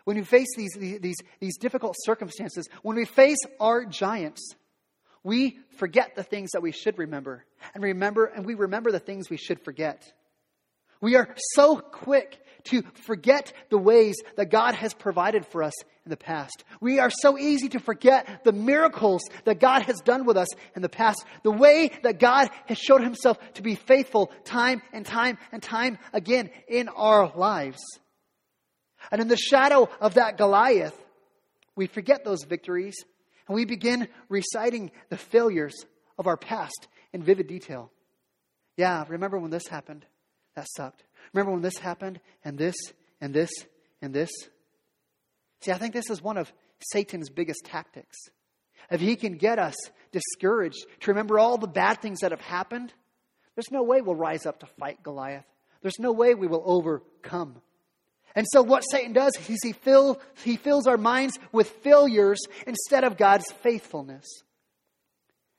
[0.04, 4.50] when we face these, these, these difficult circumstances, when we face our giants,
[5.24, 9.28] we forget the things that we should remember and remember and we remember the things
[9.30, 10.04] we should forget.
[11.00, 16.10] We are so quick to forget the ways that God has provided for us in
[16.10, 16.64] the past.
[16.80, 20.82] We are so easy to forget the miracles that God has done with us in
[20.82, 25.38] the past, the way that God has showed himself to be faithful time and time
[25.52, 27.80] and time again in our lives.
[29.10, 30.96] And in the shadow of that Goliath,
[31.76, 32.96] we forget those victories
[33.46, 35.74] and we begin reciting the failures
[36.18, 37.90] of our past in vivid detail.
[38.76, 40.06] Yeah, remember when this happened?
[40.54, 41.02] That sucked.
[41.32, 42.74] Remember when this happened and this
[43.20, 43.50] and this
[44.00, 44.30] and this?
[45.64, 46.52] See, I think this is one of
[46.92, 48.16] Satan's biggest tactics.
[48.90, 49.76] If he can get us
[50.10, 52.92] discouraged to remember all the bad things that have happened,
[53.54, 55.44] there's no way we'll rise up to fight Goliath.
[55.80, 57.60] There's no way we will overcome.
[58.34, 63.04] And so, what Satan does is he, fill, he fills our minds with failures instead
[63.04, 64.26] of God's faithfulness.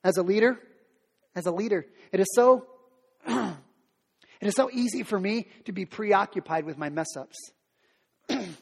[0.03, 0.59] As a leader,
[1.35, 2.65] as a leader, it is so
[3.27, 3.57] it
[4.41, 7.37] is so easy for me to be preoccupied with my mess ups.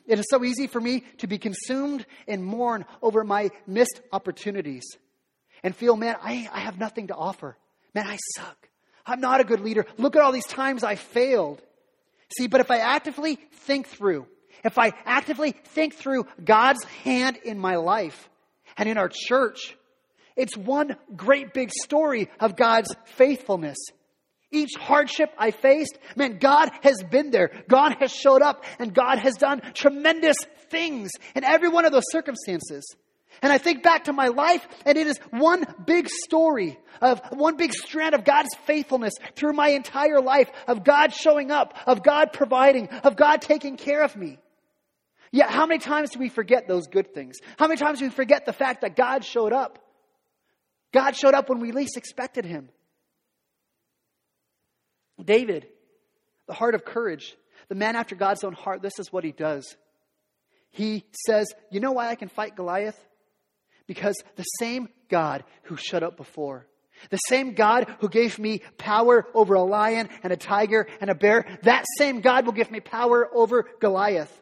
[0.08, 4.84] It is so easy for me to be consumed and mourn over my missed opportunities
[5.64, 7.58] and feel, man, I, I have nothing to offer.
[7.94, 8.70] Man, I suck.
[9.06, 9.86] I'm not a good leader.
[9.98, 11.62] Look at all these times I failed.
[12.38, 14.26] See, but if I actively think through,
[14.64, 18.30] if I actively think through God's hand in my life
[18.78, 19.76] and in our church,
[20.36, 23.78] it's one great big story of God's faithfulness.
[24.52, 27.52] Each hardship I faced, man, God has been there.
[27.70, 30.36] God has showed up and God has done tremendous
[30.70, 32.86] things in every one of those circumstances.
[33.42, 37.56] And I think back to my life, and it is one big story of one
[37.56, 42.34] big strand of God's faithfulness through my entire life, of God showing up, of God
[42.34, 44.38] providing, of God taking care of me.
[45.32, 47.38] Yet, how many times do we forget those good things?
[47.58, 49.80] How many times do we forget the fact that God showed up?
[50.94, 52.68] God showed up when we least expected Him.
[55.24, 55.68] David,
[56.48, 57.36] the heart of courage,
[57.70, 59.76] the man after God's own heart, this is what he does.
[60.72, 63.00] He says, You know why I can fight Goliath?
[63.88, 66.66] Because the same God who shut up before,
[67.10, 71.16] the same God who gave me power over a lion and a tiger and a
[71.16, 74.38] bear, that same God will give me power over Goliath.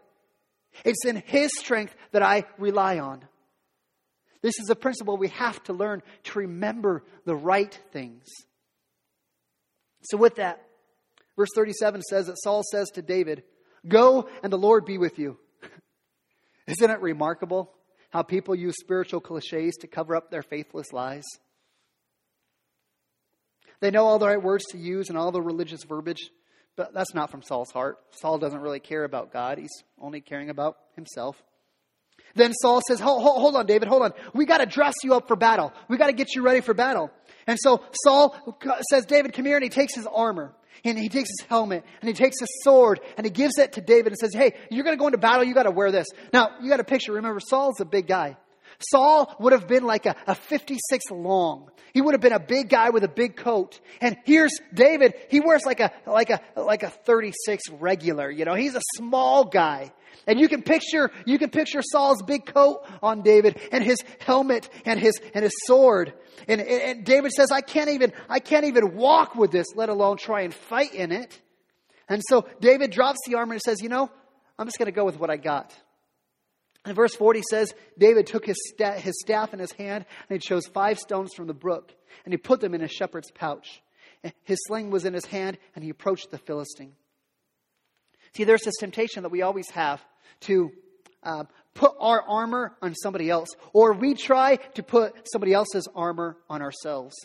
[0.85, 3.21] It's in his strength that I rely on.
[4.41, 8.25] This is a principle we have to learn to remember the right things.
[10.03, 10.61] So, with that,
[11.35, 13.43] verse 37 says that Saul says to David,
[13.87, 15.37] Go and the Lord be with you.
[16.67, 17.71] Isn't it remarkable
[18.09, 21.25] how people use spiritual cliches to cover up their faithless lies?
[23.81, 26.31] They know all the right words to use and all the religious verbiage,
[26.75, 27.97] but that's not from Saul's heart.
[28.11, 31.41] Saul doesn't really care about God, he's only caring about himself.
[32.35, 34.11] Then Saul says, Hold, hold, hold on, David, hold on.
[34.33, 36.73] We got to dress you up for battle, we got to get you ready for
[36.73, 37.11] battle.
[37.47, 38.35] And so Saul
[38.89, 39.55] says, David, come here.
[39.55, 40.51] And he takes his armor
[40.83, 43.81] and he takes his helmet and he takes his sword and he gives it to
[43.81, 45.43] David and says, Hey, you're going to go into battle.
[45.43, 46.07] You got to wear this.
[46.33, 47.13] Now, you got a picture.
[47.13, 48.37] Remember, Saul's a big guy.
[48.79, 51.69] Saul would have been like a, a 56 long.
[51.93, 53.79] He would have been a big guy with a big coat.
[53.99, 55.15] And here's David.
[55.29, 58.29] He wears like a, like a, like a 36 regular.
[58.31, 59.91] You know, he's a small guy.
[60.27, 64.69] And you can picture, you can picture Saul's big coat on David and his helmet
[64.85, 66.13] and his, and his sword.
[66.47, 70.17] And, and David says, I can't even, I can't even walk with this, let alone
[70.17, 71.37] try and fight in it.
[72.07, 74.09] And so David drops the armor and says, you know,
[74.57, 75.73] I'm just going to go with what I got.
[76.85, 80.39] And verse 40 says David took his, sta- his staff in his hand, and he
[80.45, 81.93] chose five stones from the brook,
[82.25, 83.81] and he put them in his shepherd's pouch.
[84.43, 86.93] His sling was in his hand, and he approached the Philistine.
[88.35, 90.01] See, there's this temptation that we always have
[90.41, 90.69] to
[91.23, 96.37] uh, put our armor on somebody else, or we try to put somebody else's armor
[96.49, 97.15] on ourselves.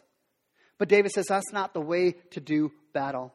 [0.79, 3.33] But David says that's not the way to do battle.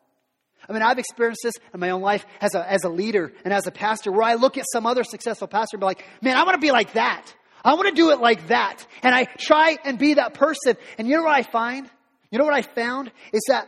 [0.68, 3.54] I mean, I've experienced this in my own life as a, as a leader and
[3.54, 6.36] as a pastor where I look at some other successful pastor and be like, man,
[6.36, 7.34] I want to be like that.
[7.64, 8.86] I want to do it like that.
[9.04, 10.76] And I try and be that person.
[10.98, 11.90] And you know what I find?
[12.32, 13.12] You know what I found?
[13.34, 13.68] Is that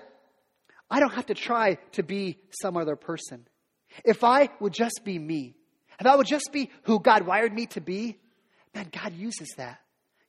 [0.90, 3.48] I don't have to try to be some other person.
[4.04, 5.56] If I would just be me,
[6.00, 8.18] if I would just be who God wired me to be,
[8.74, 9.80] man, God uses that.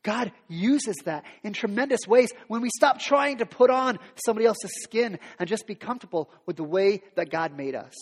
[0.03, 4.73] God uses that in tremendous ways when we stop trying to put on somebody else's
[4.83, 7.93] skin and just be comfortable with the way that God made us.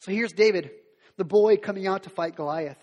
[0.00, 0.70] So here's David,
[1.16, 2.78] the boy coming out to fight Goliath.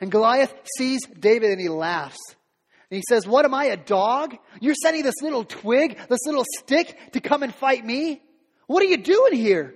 [0.00, 2.18] And Goliath sees David and he laughs.
[2.90, 4.36] And he says, What am I, a dog?
[4.60, 8.22] You're sending this little twig, this little stick to come and fight me?
[8.68, 9.74] What are you doing here?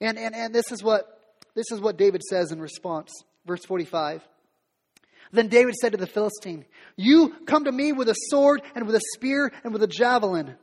[0.00, 1.04] And, and, and this, is what,
[1.56, 3.10] this is what David says in response.
[3.44, 4.22] Verse 45.
[5.32, 6.64] Then David said to the Philistine,
[6.96, 10.56] You come to me with a sword and with a spear and with a javelin.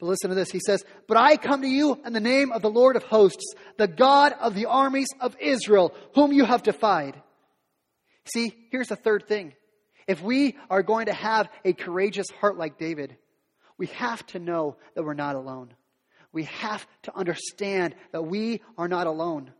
[0.00, 0.50] But listen to this.
[0.50, 3.54] He says, But I come to you in the name of the Lord of hosts,
[3.76, 7.20] the God of the armies of Israel, whom you have defied.
[8.32, 9.54] See, here's the third thing.
[10.06, 13.16] If we are going to have a courageous heart like David,
[13.78, 15.74] we have to know that we're not alone.
[16.32, 19.50] We have to understand that we are not alone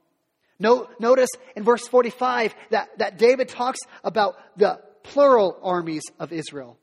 [0.58, 6.78] notice in verse 45 that, that David talks about the plural armies of Israel.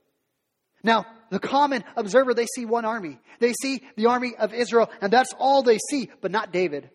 [0.84, 3.20] Now, the common observer, they see one army.
[3.40, 6.90] They see the army of Israel, and that's all they see, but not David.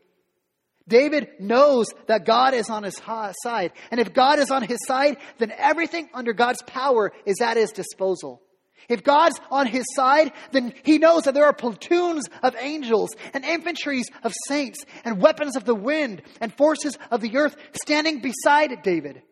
[0.89, 2.97] David knows that God is on his
[3.43, 3.73] side.
[3.91, 7.73] And if God is on his side, then everything under God's power is at his
[7.73, 8.41] disposal.
[8.89, 13.45] If God's on his side, then he knows that there are platoons of angels and
[13.45, 18.83] infantries of saints and weapons of the wind and forces of the earth standing beside
[18.83, 19.23] David.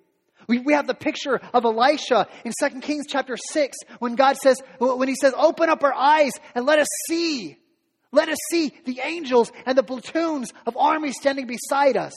[0.49, 4.57] We, we have the picture of Elisha in 2 Kings chapter 6 when God says,
[4.79, 7.57] when he says, open up our eyes and let us see.
[8.13, 12.13] Let us see the angels and the platoons of armies standing beside us.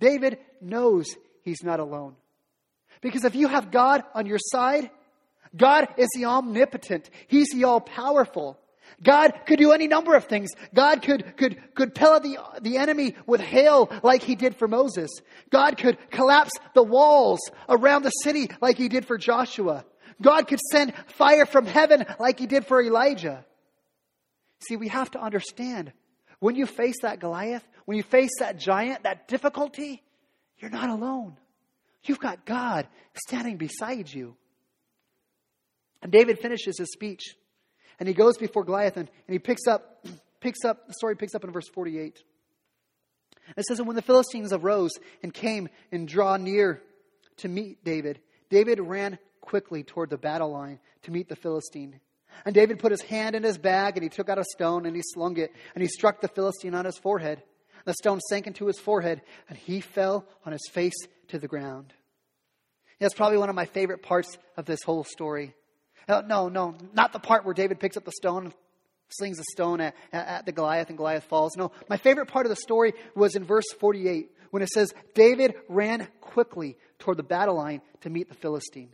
[0.00, 1.06] David knows
[1.42, 2.14] he's not alone.
[3.00, 4.90] Because if you have God on your side,
[5.56, 7.08] God is the omnipotent.
[7.26, 8.58] He's the all powerful.
[9.02, 10.50] God could do any number of things.
[10.72, 15.10] God could, could, could pellet the, the enemy with hail like he did for Moses.
[15.50, 19.84] God could collapse the walls around the city like he did for Joshua.
[20.22, 23.44] God could send fire from heaven like he did for Elijah.
[24.60, 25.92] See, we have to understand
[26.38, 30.02] when you face that Goliath, when you face that giant, that difficulty,
[30.58, 31.36] you're not alone.
[32.04, 34.36] You've got God standing beside you.
[36.04, 37.34] And David finishes his speech,
[37.98, 40.04] and he goes before Goliath, and, and he picks up,
[40.38, 42.22] picks up, the story picks up in verse 48.
[43.56, 44.90] It says, And when the Philistines arose
[45.22, 46.82] and came and draw near
[47.38, 51.98] to meet David, David ran quickly toward the battle line to meet the Philistine.
[52.44, 54.94] And David put his hand in his bag, and he took out a stone, and
[54.94, 57.42] he slung it, and he struck the Philistine on his forehead.
[57.86, 60.94] The stone sank into his forehead, and he fell on his face
[61.28, 61.94] to the ground.
[63.00, 65.54] That's probably one of my favorite parts of this whole story.
[66.08, 68.52] Uh, no, no, not the part where David picks up the stone
[69.10, 71.56] slings the stone at, at the Goliath and Goliath falls.
[71.56, 75.54] No, my favorite part of the story was in verse 48 when it says, David
[75.68, 78.92] ran quickly toward the battle line to meet the Philistine.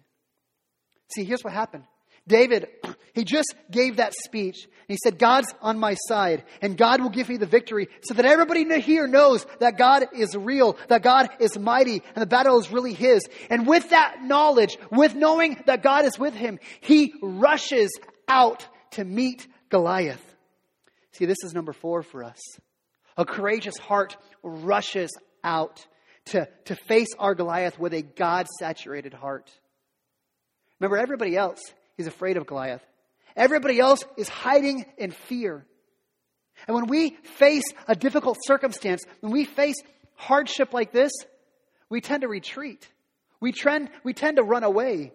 [1.15, 1.85] See, here's what happened
[2.27, 2.69] David,
[3.15, 4.69] he just gave that speech.
[4.89, 8.25] he said, God's on my side, and God will give me the victory so that
[8.27, 12.71] everybody here knows that God is real, that God is mighty, and the battle is
[12.71, 13.23] really his.
[13.51, 17.91] And with that knowledge, with knowing that God is with him, he rushes
[18.29, 20.23] out to meet Goliath.
[21.13, 22.39] See, this is number four for us.
[23.17, 25.11] A courageous heart rushes
[25.45, 25.87] out
[26.27, 29.51] to, to face our Goliath with a God saturated heart.
[30.79, 31.61] Remember, everybody else
[32.01, 32.83] is afraid of Goliath.
[33.37, 35.65] Everybody else is hiding in fear.
[36.67, 39.77] And when we face a difficult circumstance, when we face
[40.17, 41.13] hardship like this,
[41.89, 42.87] we tend to retreat.
[43.41, 45.13] We tend, we tend to run away.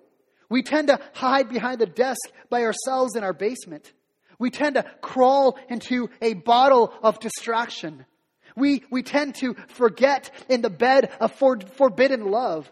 [0.49, 3.91] We tend to hide behind the desk by ourselves in our basement.
[4.39, 8.05] We tend to crawl into a bottle of distraction.
[8.55, 12.69] We, we tend to forget in the bed of for, forbidden love.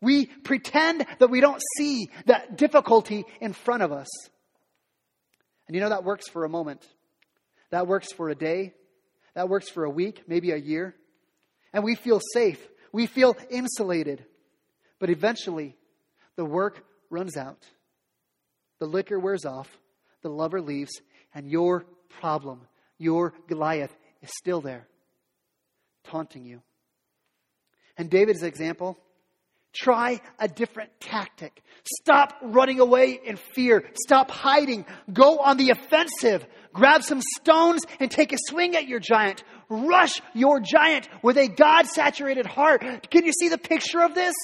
[0.00, 4.08] We pretend that we don't see that difficulty in front of us.
[5.66, 6.86] And you know, that works for a moment.
[7.70, 8.74] That works for a day.
[9.34, 10.94] That works for a week, maybe a year.
[11.72, 12.64] And we feel safe.
[12.92, 14.24] We feel insulated.
[14.98, 15.76] But eventually,
[16.36, 17.62] the work runs out.
[18.78, 19.68] The liquor wears off.
[20.22, 20.92] The lover leaves.
[21.34, 21.84] And your
[22.20, 22.62] problem,
[22.98, 24.86] your Goliath, is still there,
[26.04, 26.62] taunting you.
[27.96, 28.96] And David's example
[29.80, 31.62] Try a different tactic.
[32.00, 33.84] Stop running away in fear.
[34.06, 34.84] Stop hiding.
[35.12, 36.44] Go on the offensive.
[36.72, 39.44] Grab some stones and take a swing at your giant.
[39.68, 43.08] Rush your giant with a God saturated heart.
[43.10, 44.34] Can you see the picture of this?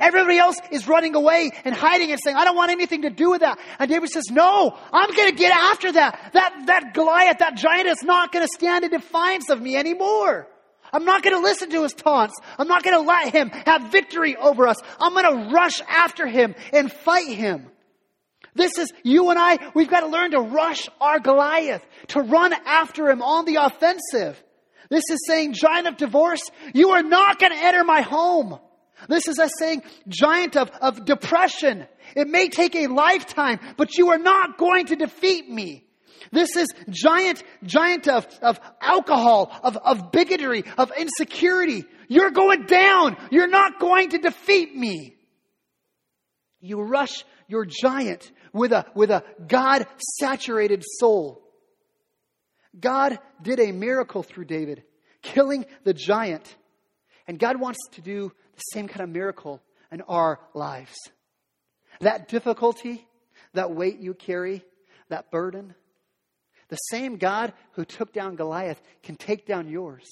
[0.00, 3.30] Everybody else is running away and hiding and saying, I don't want anything to do
[3.30, 3.58] with that.
[3.78, 6.30] And David says, No, I'm going to get after that.
[6.32, 10.46] That, that Goliath, that giant is not going to stand in defiance of me anymore.
[10.92, 12.34] I'm not going to listen to his taunts.
[12.58, 14.76] I'm not going to let him have victory over us.
[15.00, 17.68] I'm going to rush after him and fight him.
[18.54, 22.52] This is you and I, we've got to learn to rush our Goliath, to run
[22.52, 24.42] after him on the offensive.
[24.90, 26.40] This is saying, giant of divorce,
[26.74, 28.58] you are not going to enter my home.
[29.08, 31.86] This is us saying, giant of, of depression,
[32.16, 35.84] it may take a lifetime, but you are not going to defeat me.
[36.32, 41.84] This is giant, giant of, of alcohol, of, of bigotry, of insecurity.
[42.08, 43.16] You're going down.
[43.30, 45.16] You're not going to defeat me.
[46.60, 49.86] You rush your giant with a, with a God
[50.20, 51.42] saturated soul.
[52.78, 54.82] God did a miracle through David,
[55.22, 56.54] killing the giant.
[57.26, 59.60] And God wants to do the same kind of miracle
[59.92, 60.96] in our lives.
[62.00, 63.06] That difficulty,
[63.54, 64.64] that weight you carry,
[65.08, 65.74] that burden,
[66.68, 70.04] the same God who took down Goliath can take down yours,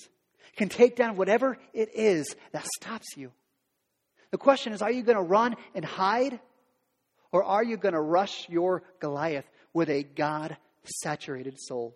[0.57, 3.31] can take down whatever it is that stops you.
[4.31, 6.41] The question is are you going to run and hide,
[7.31, 9.45] or are you going to rush your Goliath
[9.75, 10.57] with a God
[11.03, 11.95] saturated soul?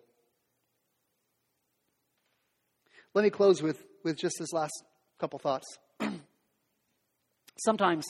[3.13, 4.71] Let me close with, with just this last
[5.19, 5.65] couple thoughts.
[7.65, 8.05] sometimes,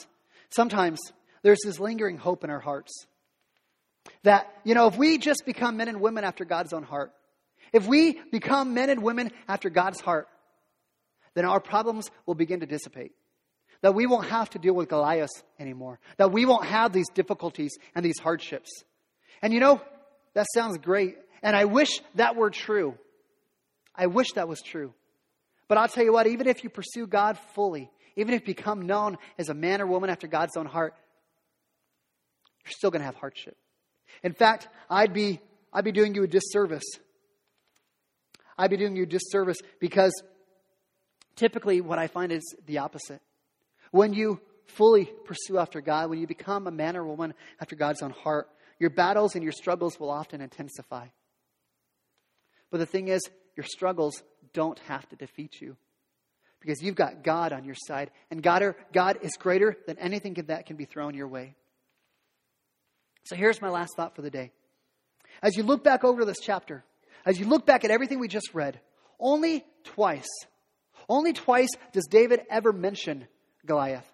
[0.50, 1.00] sometimes
[1.42, 2.92] there's this lingering hope in our hearts
[4.22, 7.12] that, you know, if we just become men and women after God's own heart,
[7.72, 10.28] if we become men and women after God's heart,
[11.34, 13.12] then our problems will begin to dissipate.
[13.80, 15.98] That we won't have to deal with Goliath anymore.
[16.16, 18.70] That we won't have these difficulties and these hardships.
[19.40, 19.80] And you know,
[20.34, 21.16] that sounds great.
[21.42, 22.96] And I wish that were true.
[23.94, 24.94] I wish that was true.
[25.68, 28.82] But I'll tell you what, even if you pursue God fully, even if you become
[28.86, 30.94] known as a man or woman after God's own heart,
[32.64, 33.56] you're still going to have hardship.
[34.22, 35.40] In fact, I'd be,
[35.72, 36.84] I'd be doing you a disservice.
[38.58, 40.12] I'd be doing you a disservice because
[41.36, 43.20] typically what I find is the opposite.
[43.90, 48.02] When you fully pursue after God, when you become a man or woman after God's
[48.02, 48.48] own heart,
[48.78, 51.06] your battles and your struggles will often intensify.
[52.70, 53.20] But the thing is,
[53.56, 54.22] your struggles
[54.54, 55.76] don't have to defeat you
[56.60, 60.34] because you've got God on your side, and God, are, God is greater than anything
[60.34, 61.56] that can be thrown your way.
[63.24, 64.50] So here's my last thought for the day.
[65.42, 66.84] As you look back over this chapter,
[67.24, 68.78] as you look back at everything we just read,
[69.20, 70.28] only twice,
[71.08, 73.26] only twice does David ever mention
[73.64, 74.06] Goliath.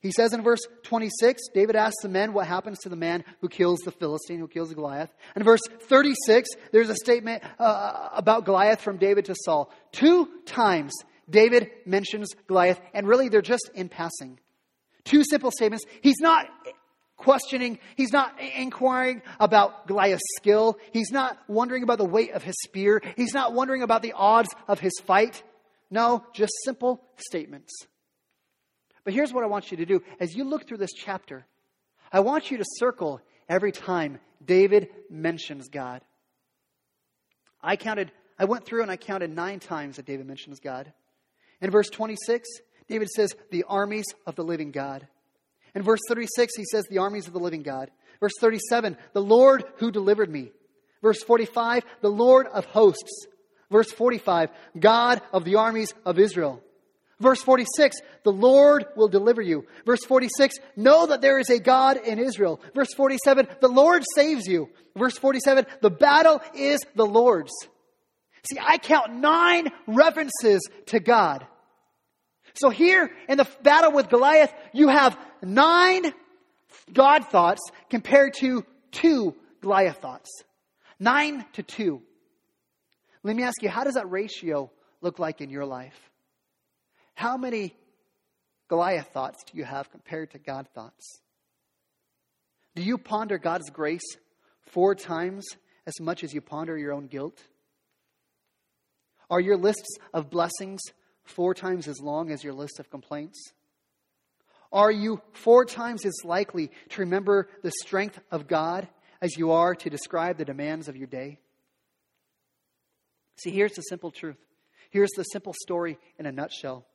[0.00, 3.48] He says in verse 26, David asks the men what happens to the man who
[3.48, 5.08] kills the Philistine, who kills Goliath.
[5.34, 9.70] And verse 36, there's a statement uh, uh, about Goliath from David to Saul.
[9.92, 10.92] Two times
[11.30, 14.38] David mentions Goliath, and really they're just in passing.
[15.04, 15.86] Two simple statements.
[16.02, 16.48] He's not
[17.16, 17.78] questioning.
[17.96, 20.78] He's not inquiring about Goliath's skill.
[20.92, 23.02] He's not wondering about the weight of his spear.
[23.16, 25.42] He's not wondering about the odds of his fight.
[25.90, 27.72] No, just simple statements.
[29.04, 30.02] But here's what I want you to do.
[30.18, 31.44] As you look through this chapter,
[32.10, 36.00] I want you to circle every time David mentions God.
[37.62, 40.92] I counted, I went through and I counted nine times that David mentions God.
[41.60, 42.48] In verse 26,
[42.88, 45.06] David says, The armies of the living God.
[45.74, 47.90] In verse 36, he says, The armies of the living God.
[48.20, 50.52] Verse 37, the Lord who delivered me.
[51.02, 53.26] Verse 45, the Lord of hosts.
[53.70, 56.62] Verse 45, God of the armies of Israel.
[57.20, 59.66] Verse 46, the Lord will deliver you.
[59.84, 62.60] Verse 46, know that there is a God in Israel.
[62.74, 64.68] Verse 47, the Lord saves you.
[64.96, 67.52] Verse 47, the battle is the Lord's.
[68.50, 71.46] See, I count nine references to God.
[72.54, 76.12] So here in the battle with Goliath, you have nine
[76.92, 80.30] God thoughts compared to two Goliath thoughts.
[80.98, 82.02] Nine to two.
[83.22, 84.70] Let me ask you, how does that ratio
[85.00, 85.98] look like in your life?
[87.14, 87.74] How many
[88.68, 91.20] Goliath thoughts do you have compared to God thoughts?
[92.74, 94.02] Do you ponder God's grace
[94.72, 95.46] four times
[95.86, 97.38] as much as you ponder your own guilt?
[99.30, 100.80] Are your lists of blessings
[101.22, 103.40] four times as long as your list of complaints?
[104.72, 108.88] Are you four times as likely to remember the strength of God
[109.20, 111.38] as you are to describe the demands of your day?
[113.36, 114.36] See, here's the simple truth.
[114.90, 116.86] Here's the simple story in a nutshell.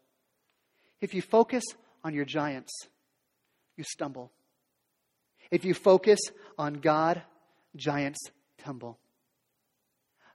[1.02, 1.64] If you focus
[2.04, 2.72] on your giants,
[3.78, 4.32] you stumble.
[5.52, 6.20] If you focus
[6.58, 7.22] on God,
[7.76, 8.20] giants
[8.60, 9.00] tumble.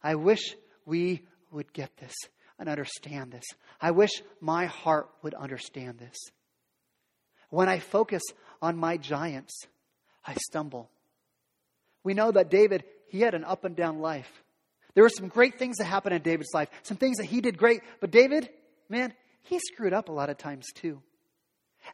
[0.03, 2.15] I wish we would get this
[2.59, 3.45] and understand this.
[3.81, 6.17] I wish my heart would understand this.
[7.55, 8.23] When I focus
[8.61, 9.57] on my giants,
[10.27, 10.91] I stumble.
[12.03, 14.43] We know that David, he had an up and down life.
[14.95, 17.57] There were some great things that happened in David's life, some things that he did
[17.57, 18.49] great, but David,
[18.89, 21.01] man, he screwed up a lot of times too.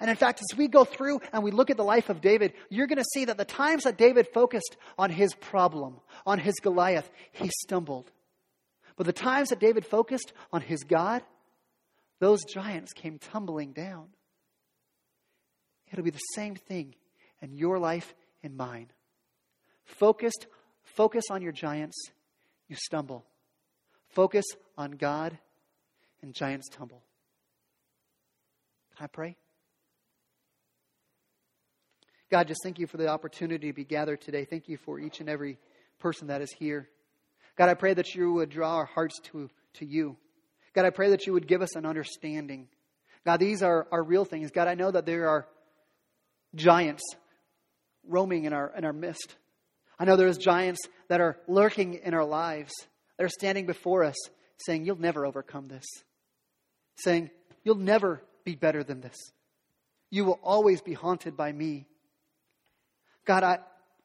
[0.00, 2.54] And in fact, as we go through and we look at the life of David,
[2.70, 6.54] you're going to see that the times that David focused on his problem, on his
[6.62, 8.10] Goliath, he stumbled.
[8.96, 11.20] But the times that David focused on his God,
[12.18, 14.08] those giants came tumbling down.
[15.90, 16.94] It'll be the same thing
[17.42, 18.88] in your life and mine.
[19.84, 20.46] Focused,
[20.84, 21.96] focus on your giants,
[22.68, 23.24] you stumble.
[24.08, 24.44] Focus
[24.76, 25.36] on God,
[26.22, 27.02] and giants tumble.
[28.96, 29.36] Can I pray?
[32.30, 34.44] God, just thank you for the opportunity to be gathered today.
[34.44, 35.58] Thank you for each and every
[35.98, 36.88] person that is here.
[37.56, 40.16] God, I pray that you would draw our hearts to, to you.
[40.74, 42.68] God, I pray that you would give us an understanding.
[43.24, 44.50] God, these are, are real things.
[44.52, 45.46] God, I know that there are
[46.54, 47.02] giants
[48.06, 49.36] roaming in our, in our midst.
[49.98, 52.72] I know there's giants that are lurking in our lives,
[53.18, 54.16] that are standing before us,
[54.58, 55.84] saying, You'll never overcome this,
[56.96, 57.30] saying,
[57.64, 59.16] You'll never be better than this.
[60.10, 61.86] You will always be haunted by me.
[63.26, 63.58] God, I,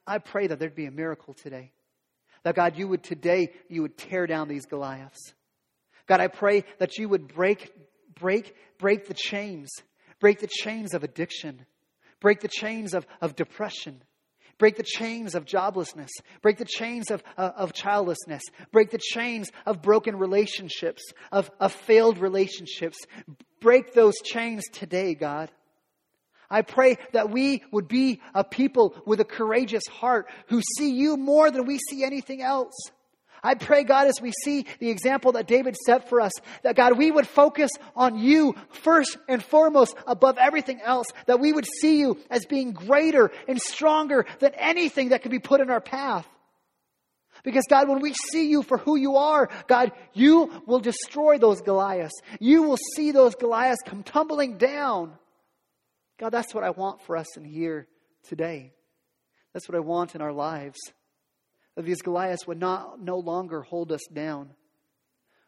[0.06, 1.72] I pray that there'd be a miracle today.
[2.44, 5.34] That God, you would today, you would tear down these Goliaths.
[6.06, 7.72] God, I pray that you would break,
[8.14, 9.70] break, break the chains,
[10.20, 11.66] break the chains of addiction,
[12.20, 14.02] break the chains of, of depression,
[14.58, 16.10] break the chains of joblessness,
[16.42, 21.72] break the chains of, uh, of childlessness, break the chains of broken relationships, of, of
[21.74, 22.98] failed relationships.
[23.62, 25.50] Break those chains today, God.
[26.52, 31.18] I pray that we would be a people with a courageous heart who see you
[31.18, 32.74] more than we see anything else.
[33.46, 36.32] I pray, God, as we see the example that David set for us,
[36.64, 41.54] that God, we would focus on you first and foremost above everything else, that we
[41.54, 45.70] would see you as being greater and stronger than anything that could be put in
[45.70, 46.26] our path.
[47.44, 51.62] Because, God, when we see you for who you are, God, you will destroy those
[51.62, 52.20] Goliaths.
[52.40, 55.14] You will see those Goliaths come tumbling down.
[56.18, 57.88] God, that's what I want for us in here
[58.28, 58.74] today.
[59.54, 60.80] That's what I want in our lives.
[61.76, 64.50] That these Goliaths would not no longer hold us down,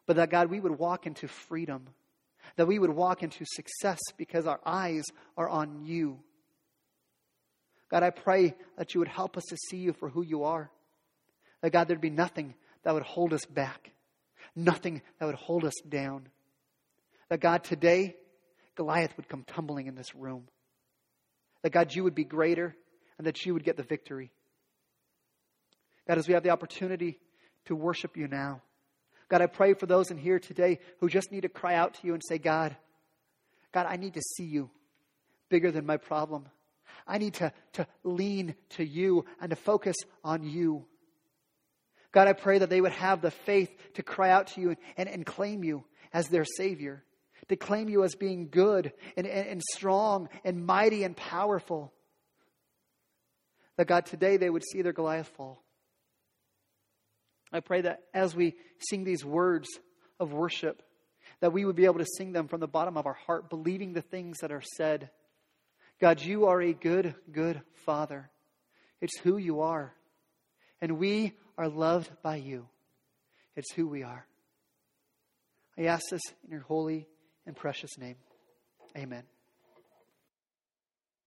[0.06, 1.88] but that God, we would walk into freedom,
[2.58, 5.06] that we would walk into success because our eyes
[5.38, 6.20] are on you.
[7.90, 10.70] God, I pray that you would help us to see you for who you are.
[11.62, 12.54] That God, there'd be nothing
[12.84, 13.92] that would hold us back,
[14.56, 16.28] nothing that would hold us down.
[17.30, 18.18] That God, today,
[18.76, 20.48] Goliath would come tumbling in this room.
[21.64, 22.76] That God, you would be greater
[23.18, 24.32] and that you would get the victory.
[26.08, 27.20] God, as we have the opportunity
[27.66, 28.62] to worship you now.
[29.30, 32.08] God, I pray for those in here today who just need to cry out to
[32.08, 32.76] you and say, God,
[33.74, 34.70] God, I need to see you
[35.50, 36.48] bigger than my problem.
[37.06, 40.86] I need to, to lean to you and to focus on you.
[42.14, 44.78] God, I pray that they would have the faith to cry out to you and,
[44.96, 45.84] and, and claim you
[46.14, 47.04] as their Savior,
[47.50, 51.92] to claim you as being good and, and, and strong and mighty and powerful.
[53.76, 55.62] That God, today they would see their Goliath fall.
[57.52, 59.68] I pray that as we sing these words
[60.20, 60.84] of worship,
[61.40, 63.94] that we would be able to sing them from the bottom of our heart, believing
[63.94, 65.10] the things that are said.
[66.00, 68.30] God, you are a good, good Father.
[69.02, 69.94] It's who you are.
[70.82, 72.68] And we are loved by you.
[73.56, 74.26] It's who we are.
[75.78, 77.08] I ask this in your holy
[77.46, 78.16] and precious name.
[78.98, 79.37] Amen.